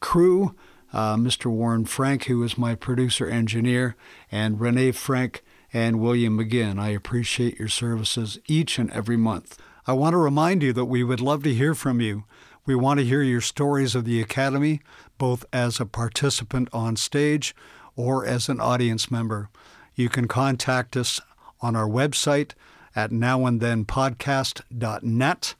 crew, 0.00 0.54
uh, 0.92 1.16
Mr. 1.16 1.46
Warren 1.46 1.86
Frank, 1.86 2.24
who 2.24 2.42
is 2.42 2.58
my 2.58 2.74
producer 2.74 3.26
engineer, 3.26 3.96
and 4.30 4.60
Renee 4.60 4.92
Frank 4.92 5.42
and 5.76 6.00
William 6.00 6.38
McGinn. 6.38 6.80
I 6.80 6.88
appreciate 6.88 7.58
your 7.58 7.68
services 7.68 8.38
each 8.46 8.78
and 8.78 8.90
every 8.92 9.18
month. 9.18 9.58
I 9.86 9.92
want 9.92 10.14
to 10.14 10.18
remind 10.18 10.62
you 10.62 10.72
that 10.72 10.86
we 10.86 11.04
would 11.04 11.20
love 11.20 11.42
to 11.42 11.52
hear 11.52 11.74
from 11.74 12.00
you. 12.00 12.24
We 12.64 12.74
want 12.74 12.98
to 12.98 13.04
hear 13.04 13.20
your 13.20 13.42
stories 13.42 13.94
of 13.94 14.06
the 14.06 14.22
Academy, 14.22 14.80
both 15.18 15.44
as 15.52 15.78
a 15.78 15.84
participant 15.84 16.70
on 16.72 16.96
stage 16.96 17.54
or 17.94 18.24
as 18.24 18.48
an 18.48 18.58
audience 18.58 19.10
member. 19.10 19.50
You 19.94 20.08
can 20.08 20.28
contact 20.28 20.96
us 20.96 21.20
on 21.60 21.76
our 21.76 21.86
website 21.86 22.52
at 22.94 23.10
nowandthenpodcast.net 23.10 25.54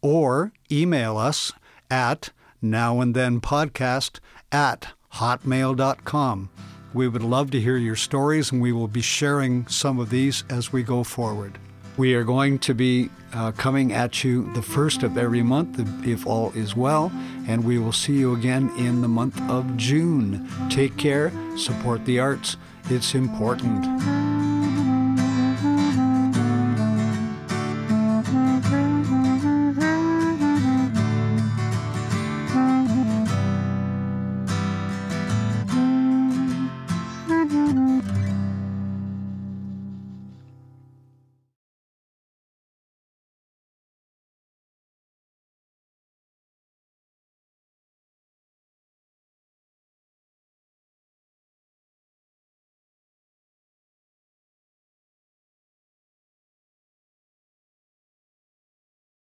or 0.00 0.52
email 0.72 1.18
us 1.18 1.52
at 1.90 2.30
nowandthenpodcast 2.64 4.20
at 4.50 4.88
hotmail.com. 5.16 6.48
We 6.94 7.06
would 7.06 7.22
love 7.22 7.50
to 7.50 7.60
hear 7.60 7.76
your 7.76 7.96
stories, 7.96 8.50
and 8.50 8.62
we 8.62 8.72
will 8.72 8.88
be 8.88 9.02
sharing 9.02 9.66
some 9.66 9.98
of 9.98 10.10
these 10.10 10.44
as 10.48 10.72
we 10.72 10.82
go 10.82 11.04
forward. 11.04 11.58
We 11.98 12.14
are 12.14 12.24
going 12.24 12.60
to 12.60 12.74
be 12.74 13.10
uh, 13.34 13.52
coming 13.52 13.92
at 13.92 14.24
you 14.24 14.52
the 14.54 14.62
first 14.62 15.02
of 15.02 15.18
every 15.18 15.42
month, 15.42 15.80
if 16.06 16.26
all 16.26 16.52
is 16.52 16.74
well, 16.76 17.12
and 17.46 17.64
we 17.64 17.78
will 17.78 17.92
see 17.92 18.14
you 18.14 18.34
again 18.34 18.72
in 18.78 19.02
the 19.02 19.08
month 19.08 19.40
of 19.50 19.76
June. 19.76 20.48
Take 20.70 20.96
care, 20.96 21.32
support 21.56 22.04
the 22.04 22.20
arts, 22.20 22.56
it's 22.88 23.14
important. 23.14 24.27